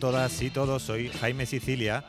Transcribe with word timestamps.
Todas 0.00 0.42
y 0.42 0.50
todos, 0.50 0.82
soy 0.82 1.08
Jaime 1.08 1.44
Sicilia. 1.44 2.04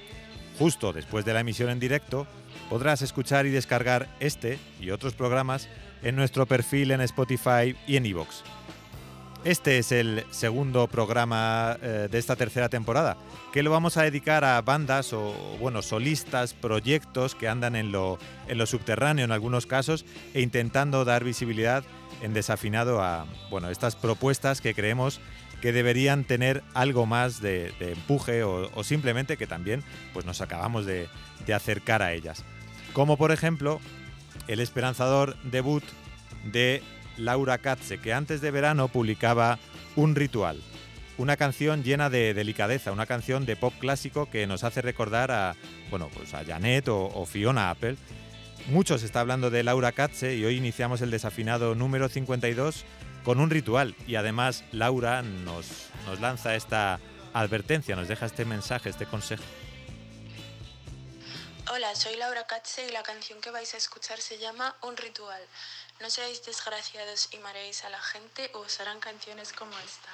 Justo 0.59 0.91
después 0.91 1.23
de 1.23 1.33
la 1.33 1.39
emisión 1.39 1.69
en 1.69 1.79
directo, 1.79 2.27
podrás 2.69 3.01
escuchar 3.01 3.45
y 3.45 3.51
descargar 3.51 4.09
este 4.19 4.59
y 4.81 4.89
otros 4.89 5.13
programas 5.13 5.69
en 6.01 6.17
nuestro 6.17 6.45
perfil 6.47 6.91
en 6.91 6.99
Spotify 7.01 7.77
y 7.87 7.95
en 7.95 8.07
iVoox. 8.07 8.43
Este 9.45 9.77
es 9.77 9.91
el 9.91 10.23
segundo 10.31 10.87
programa 10.87 11.77
eh, 11.81 12.07
de 12.09 12.17
esta 12.17 12.37
tercera 12.37 12.69
temporada, 12.69 13.17
que 13.51 13.61
lo 13.61 13.71
vamos 13.71 13.97
a 13.97 14.03
dedicar 14.03 14.45
a 14.45 14.61
bandas 14.61 15.11
o, 15.11 15.33
bueno, 15.59 15.81
solistas, 15.81 16.53
proyectos 16.53 17.35
que 17.35 17.49
andan 17.49 17.75
en 17.75 17.91
lo, 17.91 18.19
en 18.47 18.57
lo 18.57 18.65
subterráneo 18.65 19.25
en 19.25 19.33
algunos 19.33 19.65
casos 19.65 20.05
e 20.33 20.39
intentando 20.39 21.03
dar 21.03 21.25
visibilidad 21.25 21.83
en 22.21 22.33
desafinado 22.33 23.01
a, 23.01 23.25
bueno, 23.49 23.69
estas 23.69 23.97
propuestas 23.97 24.61
que 24.61 24.73
creemos 24.73 25.19
que 25.61 25.73
deberían 25.73 26.23
tener 26.23 26.63
algo 26.73 27.05
más 27.05 27.41
de, 27.41 27.73
empuje 27.81 28.43
o, 28.43 28.71
o, 28.73 28.83
simplemente 28.85 29.35
que 29.35 29.45
también 29.45 29.83
pues 30.13 30.25
nos 30.25 30.39
acabamos 30.39 30.85
de, 30.85 31.09
de 31.45 31.53
acercar 31.53 32.01
a 32.01 32.13
ellas. 32.13 32.45
Como 32.93 33.17
por 33.17 33.33
ejemplo 33.33 33.81
el 34.47 34.61
esperanzador 34.61 35.35
debut 35.43 35.83
de 36.45 36.81
Laura 37.17 37.57
Katze, 37.57 37.99
que 37.99 38.13
antes 38.13 38.41
de 38.41 38.51
verano 38.51 38.87
publicaba 38.87 39.59
Un 39.95 40.15
Ritual, 40.15 40.61
una 41.17 41.37
canción 41.37 41.83
llena 41.83 42.09
de 42.09 42.33
delicadeza, 42.33 42.91
una 42.91 43.05
canción 43.05 43.45
de 43.45 43.55
pop 43.55 43.73
clásico 43.79 44.29
que 44.29 44.47
nos 44.47 44.63
hace 44.63 44.81
recordar 44.81 45.31
a, 45.31 45.55
bueno, 45.89 46.09
pues 46.13 46.33
a 46.33 46.43
Janet 46.43 46.87
o, 46.89 47.25
Fiona 47.25 47.69
Apple. 47.69 47.97
Mucho 48.67 48.97
se 48.97 49.05
está 49.05 49.19
hablando 49.19 49.49
de 49.49 49.63
Laura 49.63 49.91
Katze 49.91 50.35
y 50.35 50.45
hoy 50.45 50.55
iniciamos 50.55 51.01
el 51.01 51.11
desafinado 51.11 51.75
número 51.75 52.09
52 52.09 52.85
con 53.23 53.39
un 53.39 53.49
ritual 53.49 53.95
y 54.07 54.15
además 54.15 54.63
Laura 54.71 55.21
nos, 55.21 55.89
nos 56.05 56.19
lanza 56.21 56.55
esta 56.55 56.99
advertencia, 57.33 57.95
nos 57.95 58.07
deja 58.07 58.25
este 58.25 58.45
mensaje, 58.45 58.89
este 58.89 59.05
consejo. 59.05 59.43
Hola, 61.71 61.95
soy 61.95 62.15
Laura 62.17 62.45
Katze 62.45 62.85
y 62.87 62.91
la 62.91 63.03
canción 63.03 63.39
que 63.39 63.49
vais 63.49 63.73
a 63.73 63.77
escuchar 63.77 64.19
se 64.19 64.37
llama 64.37 64.75
Un 64.81 64.97
Ritual. 64.97 65.41
No 65.99 66.09
seáis 66.09 66.43
desgraciados 66.45 67.29
y 67.33 67.37
mareéis 67.37 67.83
a 67.85 67.89
la 67.89 68.01
gente 68.01 68.51
o 68.53 68.59
os 68.59 68.79
harán 68.79 68.99
canciones 68.99 69.53
como 69.53 69.73
esta. 69.79 70.11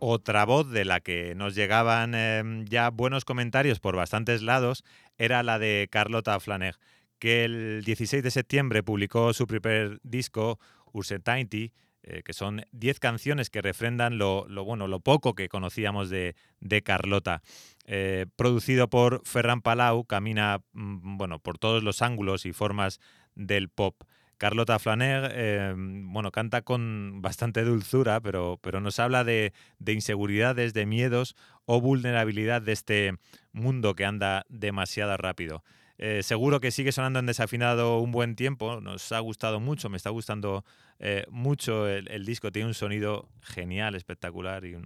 Otra 0.00 0.44
voz 0.44 0.70
de 0.70 0.84
la 0.84 1.00
que 1.00 1.34
nos 1.34 1.54
llegaban 1.54 2.14
em, 2.14 2.64
ya 2.66 2.90
buenos 2.90 3.24
comentarios 3.24 3.80
por 3.80 3.96
bastantes 3.96 4.42
lados 4.42 4.84
era 5.16 5.42
la 5.42 5.58
de 5.58 5.88
Carlota 5.90 6.38
Flaner, 6.40 6.76
que 7.18 7.44
el 7.44 7.82
16 7.84 8.22
de 8.22 8.30
septiembre 8.30 8.82
publicó 8.82 9.32
su 9.32 9.46
primer 9.46 9.98
disco, 10.02 10.58
Ursentinity, 10.92 11.72
eh, 12.02 12.22
que 12.24 12.32
son 12.32 12.62
10 12.72 13.00
canciones 13.00 13.50
que 13.50 13.60
refrendan 13.60 14.18
lo, 14.18 14.46
bueno, 14.64 14.86
lo 14.86 15.00
poco 15.00 15.34
que 15.34 15.48
conocíamos 15.48 16.08
de, 16.10 16.34
Carlota. 16.84 17.42
Eh, 17.84 18.26
producido 18.36 18.88
por 18.88 19.22
Ferran 19.26 19.60
Palau, 19.60 20.04
camina 20.04 20.60
mm, 20.72 21.16
bueno, 21.18 21.38
por 21.38 21.58
todos 21.58 21.82
los 21.82 22.00
ángulos 22.00 22.46
y 22.46 22.52
formas 22.52 23.00
del 23.34 23.68
pop. 23.68 23.96
Carlota 24.38 24.78
Flaner, 24.78 25.32
eh, 25.34 25.74
bueno, 25.76 26.30
canta 26.30 26.62
con 26.62 27.20
bastante 27.20 27.64
dulzura, 27.64 28.20
pero, 28.20 28.58
pero 28.62 28.80
nos 28.80 29.00
habla 29.00 29.24
de, 29.24 29.52
inseguridades, 29.84 30.72
de 30.74 30.86
miedos 30.86 31.34
o 31.66 31.80
vulnerabilidad 31.80 32.62
de 32.62 32.72
este 32.72 33.14
mundo 33.52 33.94
que 33.94 34.04
anda 34.04 34.46
demasiado 34.48 35.16
rápido. 35.16 35.64
Eh, 35.98 36.22
seguro 36.22 36.60
que 36.60 36.70
sigue 36.70 36.92
sonando 36.92 37.18
en 37.18 37.26
desafinado 37.26 37.98
un 37.98 38.12
buen 38.12 38.36
tiempo, 38.36 38.80
nos 38.80 39.10
ha 39.10 39.18
gustado 39.18 39.58
mucho, 39.58 39.88
me 39.88 39.96
está 39.96 40.10
gustando 40.10 40.64
eh, 41.00 41.26
mucho 41.28 41.88
el, 41.88 42.24
disco, 42.24 42.52
tiene 42.52 42.68
un 42.68 42.74
sonido 42.74 43.28
genial, 43.42 43.96
espectacular 43.96 44.64
y 44.64 44.76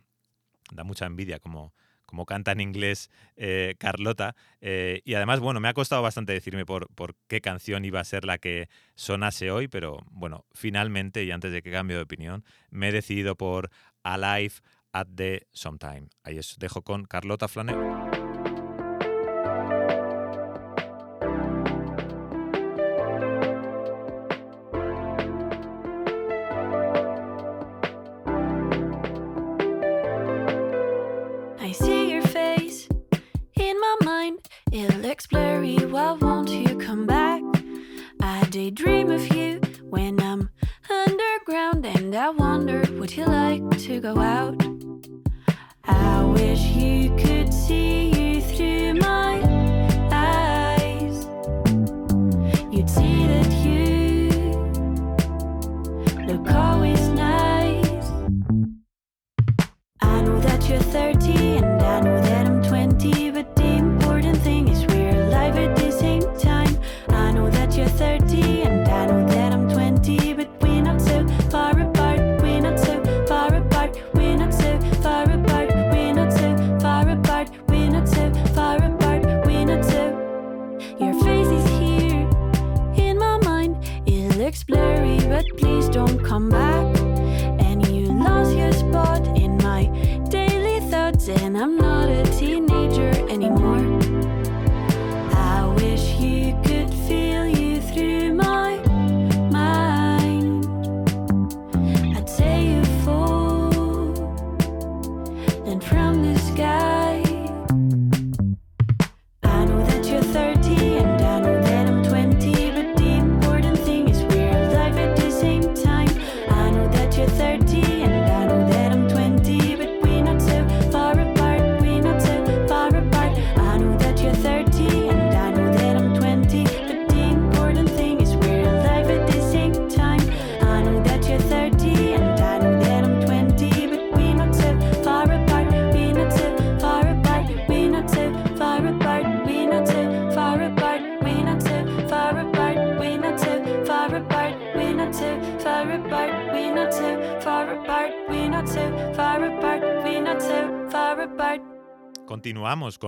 da 0.73 0.83
mucha 0.83 1.05
envidia 1.05 1.39
como, 1.39 1.75
como 2.13 2.27
canta 2.27 2.53
en 2.53 2.61
inglés 2.61 3.11
eh, 3.37 3.75
Carlota. 3.79 4.37
Eh, 4.61 5.01
y 5.07 5.15
además, 5.15 5.41
bueno, 5.41 5.61
me 5.61 5.69
ha 5.69 5.73
costado 5.73 6.03
bastante 6.03 6.35
decirme 6.35 6.67
por, 6.67 6.87
qué 7.27 7.41
canción 7.41 7.87
iba 7.87 8.01
a 8.01 8.05
ser 8.05 8.27
la 8.27 8.37
que 8.37 8.69
sonase 8.95 9.51
hoy, 9.51 9.67
pero 9.67 9.97
bueno, 10.11 10.45
finalmente, 10.53 11.25
y 11.25 11.31
antes 11.31 11.53
de 11.53 11.63
que 11.63 11.73
cambie 11.73 11.97
de 11.97 12.03
opinión, 12.03 12.45
me 12.71 12.91
he 12.91 12.93
decidido 12.93 13.35
por 13.35 13.71
Alive 14.03 14.57
at 14.93 15.07
the 15.15 15.47
Sometime. 15.53 16.09
Ahí 16.23 16.39
os 16.39 16.59
dejo 16.59 16.83
con 16.83 17.07
Carlota 17.07 17.49
Flaner. 17.49 18.12
And 42.13 42.21
I 42.21 42.29
wonder 42.29 42.83
would 42.99 43.17
you 43.17 43.25
like 43.25 43.67
to 43.87 43.99
go 43.99 44.19
out? 44.19 44.55
I 45.85 46.23
wish 46.25 46.61
you 46.61 47.09
could 47.17 47.55
see 47.55 48.11
you 48.11 48.43
through 48.43 48.95
my 49.01 49.41
eyes. 50.13 51.27
You'd 52.71 52.91
see 52.91 53.27
that 53.33 53.51
you 53.65 54.29
look 56.27 56.47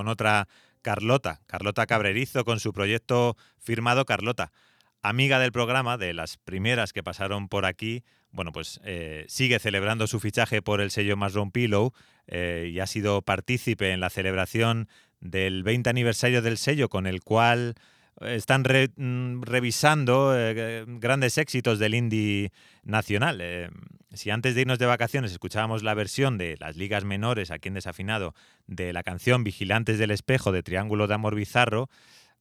con 0.04 0.10
otra 0.10 0.48
Carlota, 0.82 1.40
Carlota 1.46 1.86
Cabrerizo, 1.86 2.44
con 2.44 2.60
su 2.60 2.74
proyecto 2.74 3.38
firmado 3.58 4.04
Carlota. 4.04 4.52
Amiga 5.00 5.38
del 5.38 5.50
programa, 5.50 5.96
de 5.96 6.12
las 6.12 6.36
primeras 6.36 6.92
que 6.92 7.02
pasaron 7.02 7.48
por 7.48 7.64
aquí, 7.64 8.04
bueno, 8.30 8.52
pues 8.52 8.80
eh, 8.84 9.24
sigue 9.28 9.58
celebrando 9.58 10.06
su 10.06 10.20
fichaje 10.20 10.60
por 10.60 10.82
el 10.82 10.90
sello 10.90 11.16
Masron 11.16 11.50
Pillow 11.50 11.94
eh, 12.26 12.70
y 12.70 12.80
ha 12.80 12.86
sido 12.86 13.22
partícipe 13.22 13.92
en 13.92 14.00
la 14.00 14.10
celebración 14.10 14.88
del 15.20 15.62
20 15.62 15.88
aniversario 15.88 16.42
del 16.42 16.58
sello, 16.58 16.90
con 16.90 17.06
el 17.06 17.22
cual 17.22 17.74
están 18.20 18.62
mm, 18.62 19.42
revisando 19.42 20.34
eh, 20.36 20.84
grandes 20.86 21.38
éxitos 21.38 21.78
del 21.78 21.94
indie 21.94 22.52
nacional. 22.82 23.38
Eh, 23.40 23.70
si 24.14 24.30
antes 24.30 24.54
de 24.54 24.62
irnos 24.62 24.78
de 24.78 24.86
vacaciones 24.86 25.32
escuchábamos 25.32 25.82
la 25.82 25.94
versión 25.94 26.38
de 26.38 26.56
las 26.58 26.76
ligas 26.76 27.04
menores, 27.04 27.50
aquí 27.50 27.68
en 27.68 27.74
desafinado, 27.74 28.34
de 28.66 28.92
la 28.92 29.02
canción 29.02 29.44
Vigilantes 29.44 29.98
del 29.98 30.10
Espejo 30.10 30.52
de 30.52 30.62
Triángulo 30.62 31.06
de 31.06 31.14
Amor 31.14 31.34
Bizarro, 31.34 31.88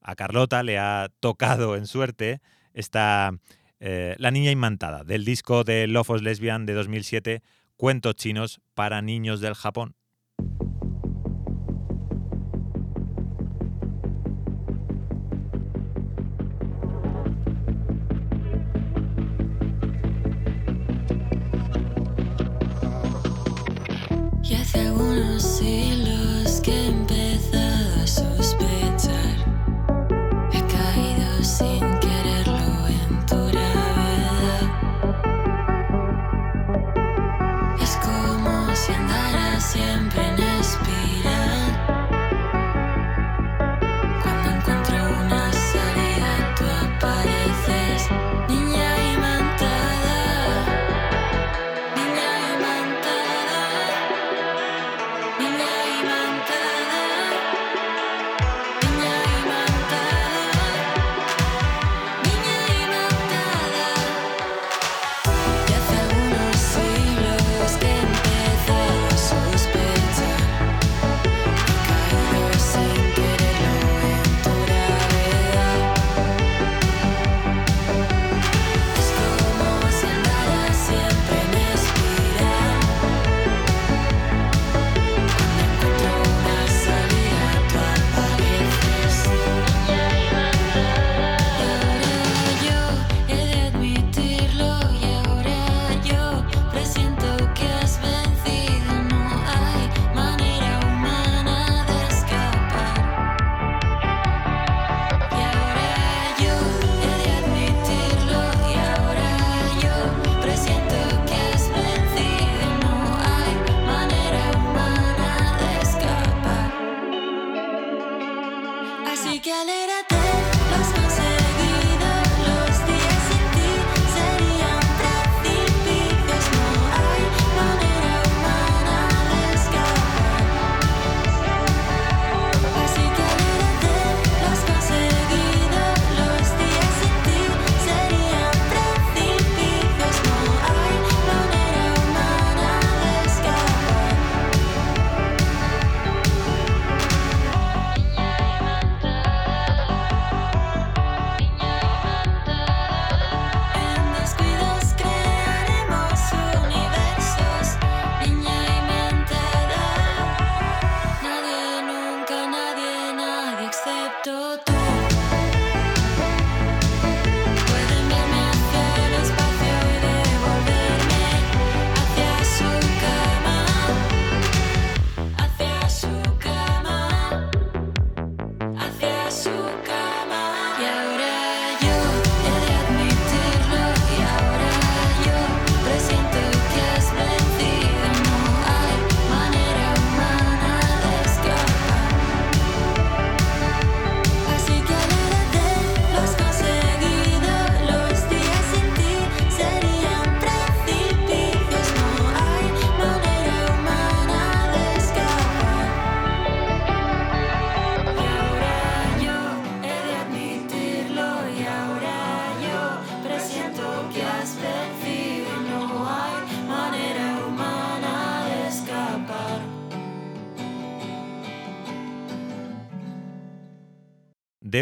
a 0.01 0.15
Carlota 0.15 0.63
le 0.63 0.77
ha 0.77 1.09
tocado 1.19 1.75
en 1.75 1.87
suerte 1.87 2.41
esta 2.73 3.31
eh, 3.79 4.15
La 4.17 4.31
Niña 4.31 4.51
Imantada, 4.51 5.03
del 5.03 5.25
disco 5.25 5.63
de 5.63 5.87
Lofos 5.87 6.21
Lesbian 6.21 6.65
de 6.65 6.73
2007, 6.73 7.41
Cuentos 7.75 8.15
chinos 8.15 8.61
para 8.75 9.01
niños 9.01 9.41
del 9.41 9.55
Japón. 9.55 9.95
see 25.39 25.92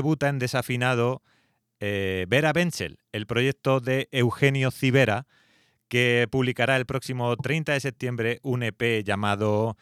debuta 0.01 0.29
en 0.29 0.39
desafinado 0.39 1.21
eh, 1.79 2.25
Vera 2.27 2.53
Benchel, 2.53 2.97
el 3.11 3.27
proyecto 3.27 3.79
de 3.79 4.09
Eugenio 4.11 4.71
Cibera, 4.71 5.27
que 5.89 6.27
publicará 6.31 6.75
el 6.75 6.87
próximo 6.87 7.37
30 7.37 7.73
de 7.73 7.79
septiembre 7.79 8.39
un 8.41 8.63
EP 8.63 9.03
llamado 9.03 9.77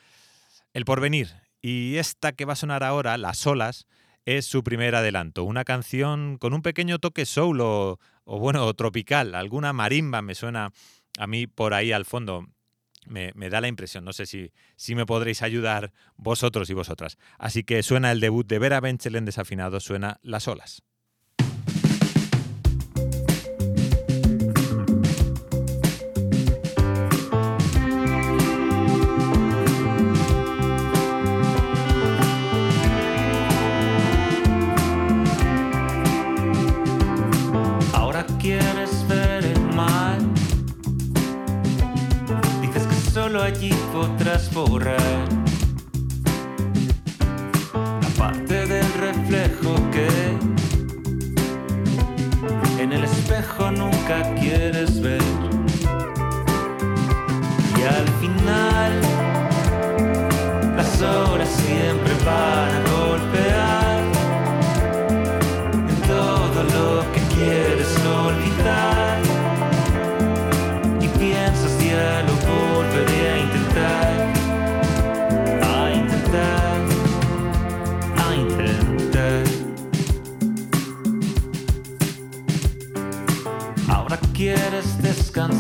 El 0.74 0.84
Porvenir. 0.84 1.30
Y 1.62 1.96
esta 1.96 2.34
que 2.34 2.44
va 2.44 2.52
a 2.52 2.58
sonar 2.58 2.84
ahora, 2.84 3.18
Las 3.18 3.48
Olas, 3.48 3.88
es 4.26 4.46
su 4.46 4.62
primer 4.62 4.94
adelanto. 4.94 5.46
Una 5.46 5.64
canción 5.64 6.38
con 6.38 6.54
un 6.54 6.64
pequeño 6.64 7.00
toque 7.00 7.26
soul 7.26 7.62
o 7.62 7.98
bueno, 8.26 8.74
tropical. 8.74 9.36
Alguna 9.36 9.72
marimba 9.72 10.22
me 10.22 10.36
suena 10.36 10.74
a 11.18 11.28
mí 11.28 11.48
por 11.48 11.74
ahí 11.74 11.94
al 11.94 12.04
fondo. 12.04 12.46
Me, 13.10 13.32
me, 13.36 13.50
da 13.50 13.60
la 13.60 13.68
impresión, 13.68 14.06
no 14.06 14.14
sé 14.14 14.26
si, 14.26 14.54
si 14.76 14.96
me 14.96 15.06
podréis 15.06 15.42
ayudar 15.42 15.92
vosotros 16.16 16.70
y 16.70 16.74
vosotras. 16.74 17.18
Así 17.38 17.64
que 17.64 17.84
suena 17.84 18.12
el 18.12 18.20
debut 18.20 18.48
de 18.48 18.60
Vera 18.60 18.80
Benchel 18.80 19.16
en 19.16 19.26
desafinado, 19.26 19.80
suena 19.80 20.20
Las 20.22 20.48
Olas. 20.48 20.84
Solo 43.30 43.44
allí 43.44 43.70
podrás 43.94 44.52
borrar. 44.56 45.28
La 47.76 48.10
parte 48.18 48.66
del 48.66 48.94
reflejo 48.94 49.76
que 49.92 50.08
en 52.82 52.92
el 52.92 53.04
espejo 53.04 53.70
nunca 53.70 54.34
quieres 54.34 54.79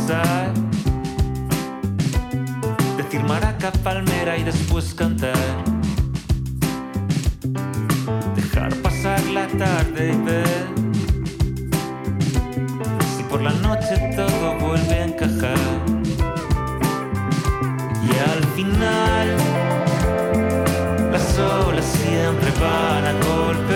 descansar, 0.09 0.53
decir 2.97 3.23
maraca, 3.23 3.71
palmera 3.83 4.37
y 4.37 4.43
después 4.43 4.93
cantar. 4.93 5.35
Dejar 8.35 8.73
pasar 8.77 9.23
la 9.25 9.47
tarde 9.47 10.13
y 10.13 10.25
ver 10.25 10.67
si 13.15 13.23
por 13.23 13.41
la 13.41 13.51
noche 13.51 14.13
todo 14.15 14.57
vuelve 14.59 14.95
a 14.95 15.05
encajar. 15.05 15.57
Y 18.03 18.11
al 18.31 18.43
final, 18.55 19.37
las 21.11 21.39
olas 21.39 21.85
siempre 21.85 22.51
van 22.59 23.05
a 23.05 23.13
golpear 23.13 23.68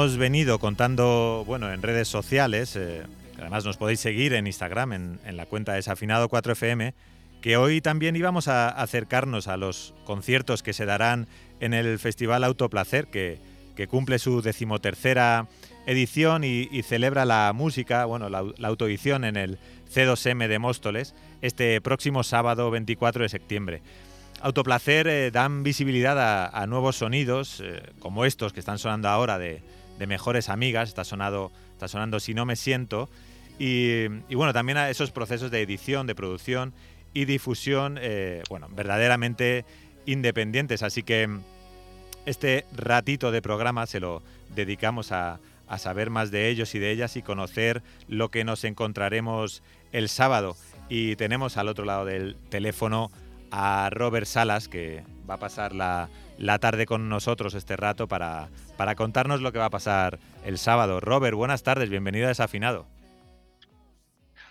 Hemos 0.00 0.16
venido 0.16 0.58
contando, 0.58 1.44
bueno, 1.46 1.70
en 1.70 1.82
redes 1.82 2.08
sociales, 2.08 2.74
eh, 2.74 3.02
además 3.38 3.66
nos 3.66 3.76
podéis 3.76 4.00
seguir 4.00 4.32
en 4.32 4.46
Instagram, 4.46 4.94
en, 4.94 5.36
la 5.36 5.44
cuenta 5.44 5.76
Desafinado4FM, 5.76 6.94
que 7.42 7.58
hoy 7.58 7.82
también 7.82 8.16
íbamos 8.16 8.48
a 8.48 8.70
acercarnos 8.70 9.46
a 9.46 9.58
los 9.58 9.92
conciertos 10.06 10.62
que 10.62 10.72
se 10.72 10.86
darán 10.86 11.28
en 11.60 11.74
el 11.74 11.98
Festival 11.98 12.44
Autoplacer, 12.44 13.08
que, 13.08 13.40
cumple 13.90 14.18
su 14.18 14.40
decimotercera 14.40 15.48
edición 15.84 16.44
y, 16.44 16.82
celebra 16.82 17.26
la 17.26 17.52
música, 17.54 18.06
bueno, 18.06 18.30
la, 18.30 18.68
autoedición 18.68 19.24
en 19.24 19.36
el 19.36 19.58
C2M 19.92 20.48
de 20.48 20.58
Móstoles, 20.58 21.14
este 21.42 21.78
próximo 21.82 22.22
sábado 22.22 22.70
24 22.70 23.24
de 23.24 23.28
septiembre. 23.28 23.82
Autoplacer 24.40 25.08
eh, 25.08 25.30
dan 25.30 25.62
visibilidad 25.62 26.18
a, 26.18 26.46
a 26.48 26.66
nuevos 26.66 26.96
sonidos, 26.96 27.60
eh, 27.62 27.82
como 27.98 28.24
estos 28.24 28.54
que 28.54 28.60
están 28.60 28.78
sonando 28.78 29.06
ahora 29.10 29.38
de, 29.38 29.62
de 30.00 30.06
Mejores 30.08 30.48
Amigas, 30.48 30.88
está, 30.88 31.04
sonado, 31.04 31.52
está 31.72 31.86
sonando 31.86 32.18
Si 32.18 32.34
no 32.34 32.46
me 32.46 32.56
siento, 32.56 33.08
y, 33.58 34.08
bueno, 34.34 34.54
también 34.54 34.78
a 34.78 34.88
esos 34.88 35.10
procesos 35.10 35.50
de 35.50 35.60
edición, 35.60 36.06
de 36.06 36.14
producción 36.14 36.72
y 37.12 37.26
difusión, 37.26 37.98
eh, 38.00 38.42
bueno, 38.48 38.68
verdaderamente 38.70 39.66
independientes. 40.06 40.82
Así 40.82 41.02
que 41.02 41.28
este 42.24 42.64
ratito 42.74 43.30
de 43.30 43.42
programa 43.42 43.86
se 43.86 44.00
lo 44.00 44.22
dedicamos 44.54 45.12
a, 45.12 45.40
a 45.68 45.76
saber 45.76 46.08
más 46.08 46.30
de 46.30 46.48
ellos 46.48 46.74
y 46.74 46.78
de 46.78 46.90
ellas 46.90 47.16
y 47.16 47.22
conocer 47.22 47.82
lo 48.08 48.30
que 48.30 48.44
nos 48.44 48.64
encontraremos 48.64 49.62
el 49.92 50.08
sábado. 50.08 50.56
Y 50.88 51.16
tenemos 51.16 51.58
al 51.58 51.68
otro 51.68 51.84
lado 51.84 52.06
del 52.06 52.36
teléfono 52.48 53.10
a 53.50 53.90
Robert 53.92 54.26
Salas, 54.26 54.68
que 54.68 55.02
va 55.28 55.34
a 55.34 55.38
pasar 55.38 55.74
la, 55.74 56.08
la 56.40 56.58
tarde 56.58 56.86
con 56.86 57.10
nosotros 57.10 57.52
este 57.52 57.76
rato 57.76 58.08
para, 58.08 58.48
para 58.78 58.94
contarnos 58.94 59.42
lo 59.42 59.52
que 59.52 59.58
va 59.58 59.66
a 59.66 59.70
pasar 59.70 60.18
el 60.42 60.56
sábado. 60.56 60.98
Robert, 60.98 61.36
buenas 61.36 61.62
tardes, 61.62 61.90
bienvenido 61.90 62.24
a 62.24 62.28
Desafinado. 62.28 62.86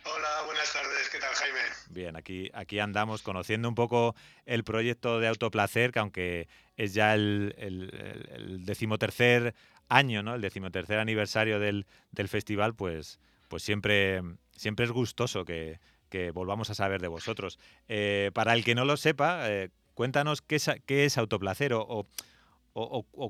Hola, 0.06 0.30
buenas 0.46 0.72
tardes, 0.72 1.10
¿qué 1.12 1.18
tal 1.18 1.34
Jaime? 1.34 1.60
Bien, 1.90 2.16
aquí, 2.16 2.52
aquí 2.54 2.78
andamos 2.78 3.24
conociendo 3.24 3.68
un 3.68 3.74
poco 3.74 4.16
el 4.46 4.64
proyecto 4.64 5.20
de 5.20 5.30
Autoplacer, 5.30 5.92
que 5.92 6.00
aunque 6.00 6.48
es 6.78 6.94
ya 6.94 7.16
el, 7.16 7.56
el, 7.58 8.66
decimotercer 8.66 9.56
año, 9.88 10.22
¿no? 10.22 10.36
El 10.36 10.42
decimotercer 10.42 11.00
aniversario 11.00 11.60
del, 11.60 11.88
del 12.12 12.28
festival, 12.28 12.76
pues, 12.76 13.20
pues 13.48 13.64
siempre, 13.64 14.22
siempre 14.56 14.86
es 14.86 14.92
gustoso 14.92 15.44
que, 15.44 15.80
que 16.10 16.30
volvamos 16.30 16.70
a 16.70 16.76
saber 16.76 17.02
de 17.02 17.08
vosotros. 17.08 17.58
Eh, 17.88 18.30
para 18.36 18.54
el 18.54 18.64
que 18.64 18.76
no 18.76 18.86
lo 18.86 18.96
sepa, 18.96 19.50
eh, 19.50 19.70
cuéntanos 20.00 20.42
qué 20.42 20.56
es, 21.04 21.18
Autoplacer 21.18 21.74
o, 21.74 22.08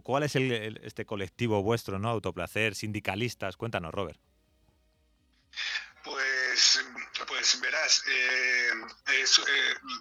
cuál 0.03 0.21
es 0.21 0.35
este 0.35 1.03
colectivo 1.03 1.63
vuestro, 1.63 1.97
¿no? 1.97 2.09
Autoplacer, 2.09 2.75
sindicalistas. 2.75 3.57
Cuéntanos, 3.57 3.91
Robert. 3.91 4.19
Pues, 6.03 6.85
pues 7.27 7.59
verás, 7.59 8.03
eh, 8.07 8.69
eh, 9.07 9.25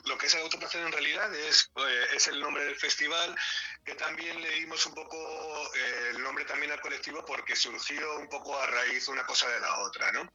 lo 0.05 0.19
que 0.19 0.27
es 0.27 0.35
autoplacer 0.35 0.85
en 0.85 0.93
realidad 0.93 1.35
es, 1.35 1.71
eh, 1.75 2.07
es 2.15 2.29
el 2.29 2.39
nombre 2.39 2.63
del 2.65 2.77
festival, 2.77 3.35
que 3.89 3.95
también 3.95 4.39
le 4.43 4.51
dimos 4.51 4.85
un 4.85 4.93
poco 4.93 5.17
eh, 5.75 6.11
el 6.11 6.23
nombre 6.23 6.45
también 6.45 6.71
al 6.71 6.81
colectivo 6.81 7.25
porque 7.25 7.57
surgió 7.57 8.19
un 8.19 8.29
poco 8.29 8.55
a 8.61 8.67
raíz 8.67 9.09
una 9.09 9.25
cosa 9.25 9.49
de 9.49 9.61
la 9.61 9.79
otra, 9.79 10.13
¿no? 10.13 10.31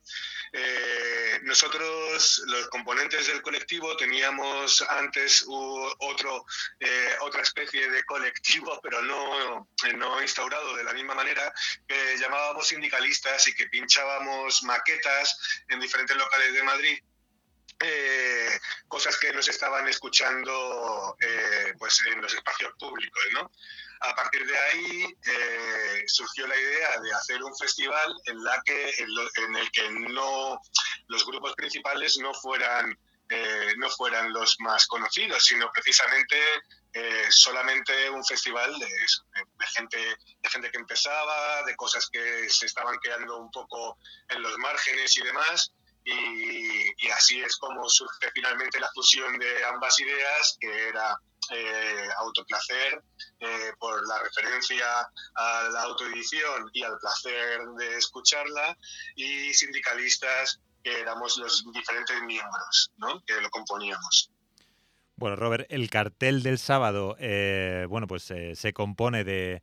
Eh, 0.51 1.39
nosotros, 1.43 2.41
los 2.47 2.67
componentes 2.69 3.27
del 3.27 3.43
colectivo, 3.43 3.95
teníamos 3.95 4.81
antes 4.89 5.45
otro, 5.47 6.45
eh, 6.79 7.15
otra 7.21 7.43
especie 7.43 7.91
de 7.91 8.03
colectivo, 8.05 8.79
pero 8.81 9.03
no, 9.03 9.69
no 9.97 10.21
instaurado 10.23 10.75
de 10.75 10.83
la 10.85 10.93
misma 10.93 11.13
manera, 11.13 11.53
que 11.87 12.17
llamábamos 12.17 12.67
sindicalistas 12.67 13.47
y 13.47 13.53
que 13.53 13.67
pinchábamos 13.67 14.63
maquetas 14.63 15.61
en 15.67 15.79
diferentes 15.79 16.17
locales 16.17 16.53
de 16.55 16.63
Madrid. 16.63 17.03
Eh, 17.79 18.59
cosas 18.87 19.17
que 19.17 19.33
nos 19.33 19.47
estaban 19.47 19.87
escuchando 19.87 21.15
eh, 21.19 21.73
pues 21.77 21.99
en 22.07 22.21
los 22.21 22.33
espacios 22.33 22.73
públicos, 22.79 23.23
¿no? 23.33 23.51
A 24.01 24.15
partir 24.15 24.45
de 24.45 24.57
ahí 24.57 25.17
eh, 25.25 26.03
surgió 26.07 26.45
la 26.47 26.57
idea 26.57 26.99
de 27.01 27.13
hacer 27.13 27.41
un 27.43 27.55
festival 27.57 28.13
en, 28.25 28.43
la 28.43 28.61
que, 28.65 28.89
en, 28.97 29.15
lo- 29.15 29.29
en 29.35 29.55
el 29.55 29.71
que 29.71 29.89
no 29.91 30.59
los 31.07 31.25
grupos 31.25 31.53
principales 31.55 32.17
no 32.17 32.33
fueran 32.33 32.97
eh, 33.29 33.73
no 33.77 33.89
fueran 33.89 34.31
los 34.33 34.57
más 34.59 34.85
conocidos, 34.85 35.43
sino 35.45 35.71
precisamente 35.71 36.37
eh, 36.91 37.25
solamente 37.29 38.09
un 38.09 38.23
festival 38.25 38.77
de- 38.77 38.85
de 38.85 39.67
gente 39.67 39.97
de 39.97 40.49
gente 40.49 40.69
que 40.69 40.77
empezaba, 40.77 41.63
de 41.63 41.75
cosas 41.77 42.07
que 42.11 42.49
se 42.49 42.65
estaban 42.65 42.99
quedando 43.01 43.37
un 43.37 43.49
poco 43.49 43.97
en 44.29 44.41
los 44.41 44.57
márgenes 44.59 45.15
y 45.17 45.23
demás. 45.23 45.71
Y, 46.05 47.09
así 47.11 47.39
es 47.41 47.55
como 47.57 47.87
surge 47.87 48.29
finalmente 48.33 48.79
la 48.79 48.89
fusión 48.93 49.37
de 49.37 49.65
ambas 49.65 49.99
ideas, 49.99 50.57
que 50.59 50.87
era 50.89 51.17
eh, 51.51 52.09
autoplacer, 52.17 53.03
eh, 53.39 53.71
por 53.79 54.05
la 54.07 54.19
referencia 54.23 54.85
a 55.35 55.69
la 55.71 55.83
autoedición 55.83 56.69
y 56.73 56.83
al 56.83 56.97
placer 56.99 57.59
de 57.77 57.97
escucharla, 57.97 58.77
y 59.15 59.53
sindicalistas, 59.53 60.59
que 60.83 60.99
éramos 60.99 61.37
los 61.37 61.63
diferentes 61.73 62.21
miembros 62.23 62.91
¿no? 62.97 63.23
que 63.25 63.39
lo 63.39 63.49
componíamos. 63.49 64.29
Bueno, 65.15 65.35
Robert, 65.35 65.65
el 65.69 65.89
cartel 65.89 66.43
del 66.43 66.57
sábado, 66.57 67.15
eh, 67.19 67.85
bueno, 67.87 68.07
pues 68.07 68.23
se 68.23 68.73
compone 68.73 69.23
de, 69.23 69.61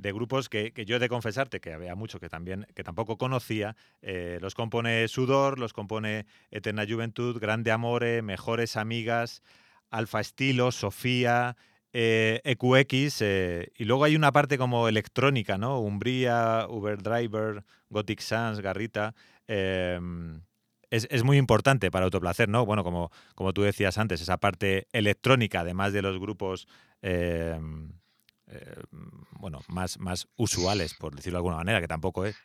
de 0.00 0.12
grupos 0.12 0.48
que, 0.48 0.72
que 0.72 0.84
yo 0.84 0.96
he 0.96 0.98
de 0.98 1.08
confesarte 1.08 1.60
que 1.60 1.72
había 1.72 1.94
mucho 1.94 2.20
que 2.20 2.28
también 2.28 2.66
que 2.74 2.82
tampoco 2.82 3.18
conocía. 3.18 3.76
Eh, 4.02 4.38
los 4.40 4.54
compone 4.54 5.06
Sudor, 5.08 5.58
los 5.58 5.72
compone 5.72 6.26
Eterna 6.50 6.84
Juventud, 6.88 7.38
Grande 7.38 7.70
Amore, 7.70 8.22
Mejores 8.22 8.76
Amigas, 8.76 9.42
Alfa 9.90 10.20
Estilo, 10.20 10.72
Sofía, 10.72 11.56
eh, 11.92 12.40
EQX, 12.44 13.22
eh, 13.22 13.72
y 13.76 13.84
luego 13.84 14.04
hay 14.04 14.16
una 14.16 14.32
parte 14.32 14.58
como 14.58 14.88
electrónica, 14.88 15.58
¿no? 15.58 15.80
Umbría, 15.80 16.66
Uber 16.68 17.02
Driver, 17.02 17.64
Gothic 17.88 18.20
Sans, 18.20 18.60
Garrita. 18.60 19.14
es, 19.46 21.08
es 21.10 21.24
muy 21.24 21.36
importante 21.36 21.90
para 21.90 22.04
Autoplacer, 22.04 22.48
¿no? 22.48 22.64
Bueno, 22.64 22.84
como, 22.84 23.10
como 23.34 23.52
tú 23.52 23.62
decías 23.62 23.98
antes, 23.98 24.20
esa 24.20 24.38
parte 24.38 24.86
electrónica, 24.92 25.60
además 25.60 25.92
de 25.92 26.02
los 26.02 26.18
grupos 26.18 26.68
eh, 28.50 28.82
bueno, 29.32 29.60
más, 29.68 29.98
más 29.98 30.28
usuales, 30.36 30.94
por 30.94 31.14
decirlo 31.14 31.36
de 31.36 31.40
alguna 31.40 31.56
manera, 31.56 31.80
que 31.80 31.88
tampoco 31.88 32.24
es. 32.24 32.36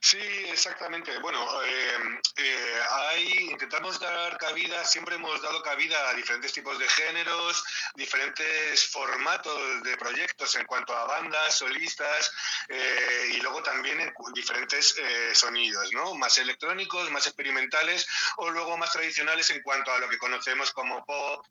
Sí, 0.00 0.18
exactamente. 0.50 1.18
Bueno, 1.18 1.44
eh, 1.64 2.20
eh, 2.36 2.80
hay, 2.90 3.50
intentamos 3.50 3.98
dar 3.98 4.38
cabida, 4.38 4.84
siempre 4.84 5.16
hemos 5.16 5.42
dado 5.42 5.60
cabida 5.62 6.08
a 6.08 6.14
diferentes 6.14 6.52
tipos 6.52 6.78
de 6.78 6.88
géneros, 6.88 7.64
diferentes 7.96 8.86
formatos 8.86 9.82
de 9.82 9.96
proyectos 9.96 10.54
en 10.54 10.64
cuanto 10.66 10.96
a 10.96 11.04
bandas, 11.04 11.56
solistas 11.56 12.30
eh, 12.68 13.32
y 13.34 13.40
luego 13.40 13.60
también 13.62 14.00
en 14.00 14.12
diferentes 14.34 14.96
eh, 14.98 15.34
sonidos, 15.34 15.92
¿no? 15.92 16.14
Más 16.14 16.38
electrónicos, 16.38 17.10
más 17.10 17.26
experimentales 17.26 18.06
o 18.36 18.50
luego 18.50 18.76
más 18.76 18.92
tradicionales 18.92 19.50
en 19.50 19.62
cuanto 19.62 19.92
a 19.92 19.98
lo 19.98 20.08
que 20.08 20.18
conocemos 20.18 20.72
como 20.72 21.04
pop, 21.04 21.44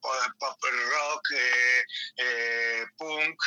pop, 0.00 0.64
rock, 0.90 1.28
punk, 2.98 3.42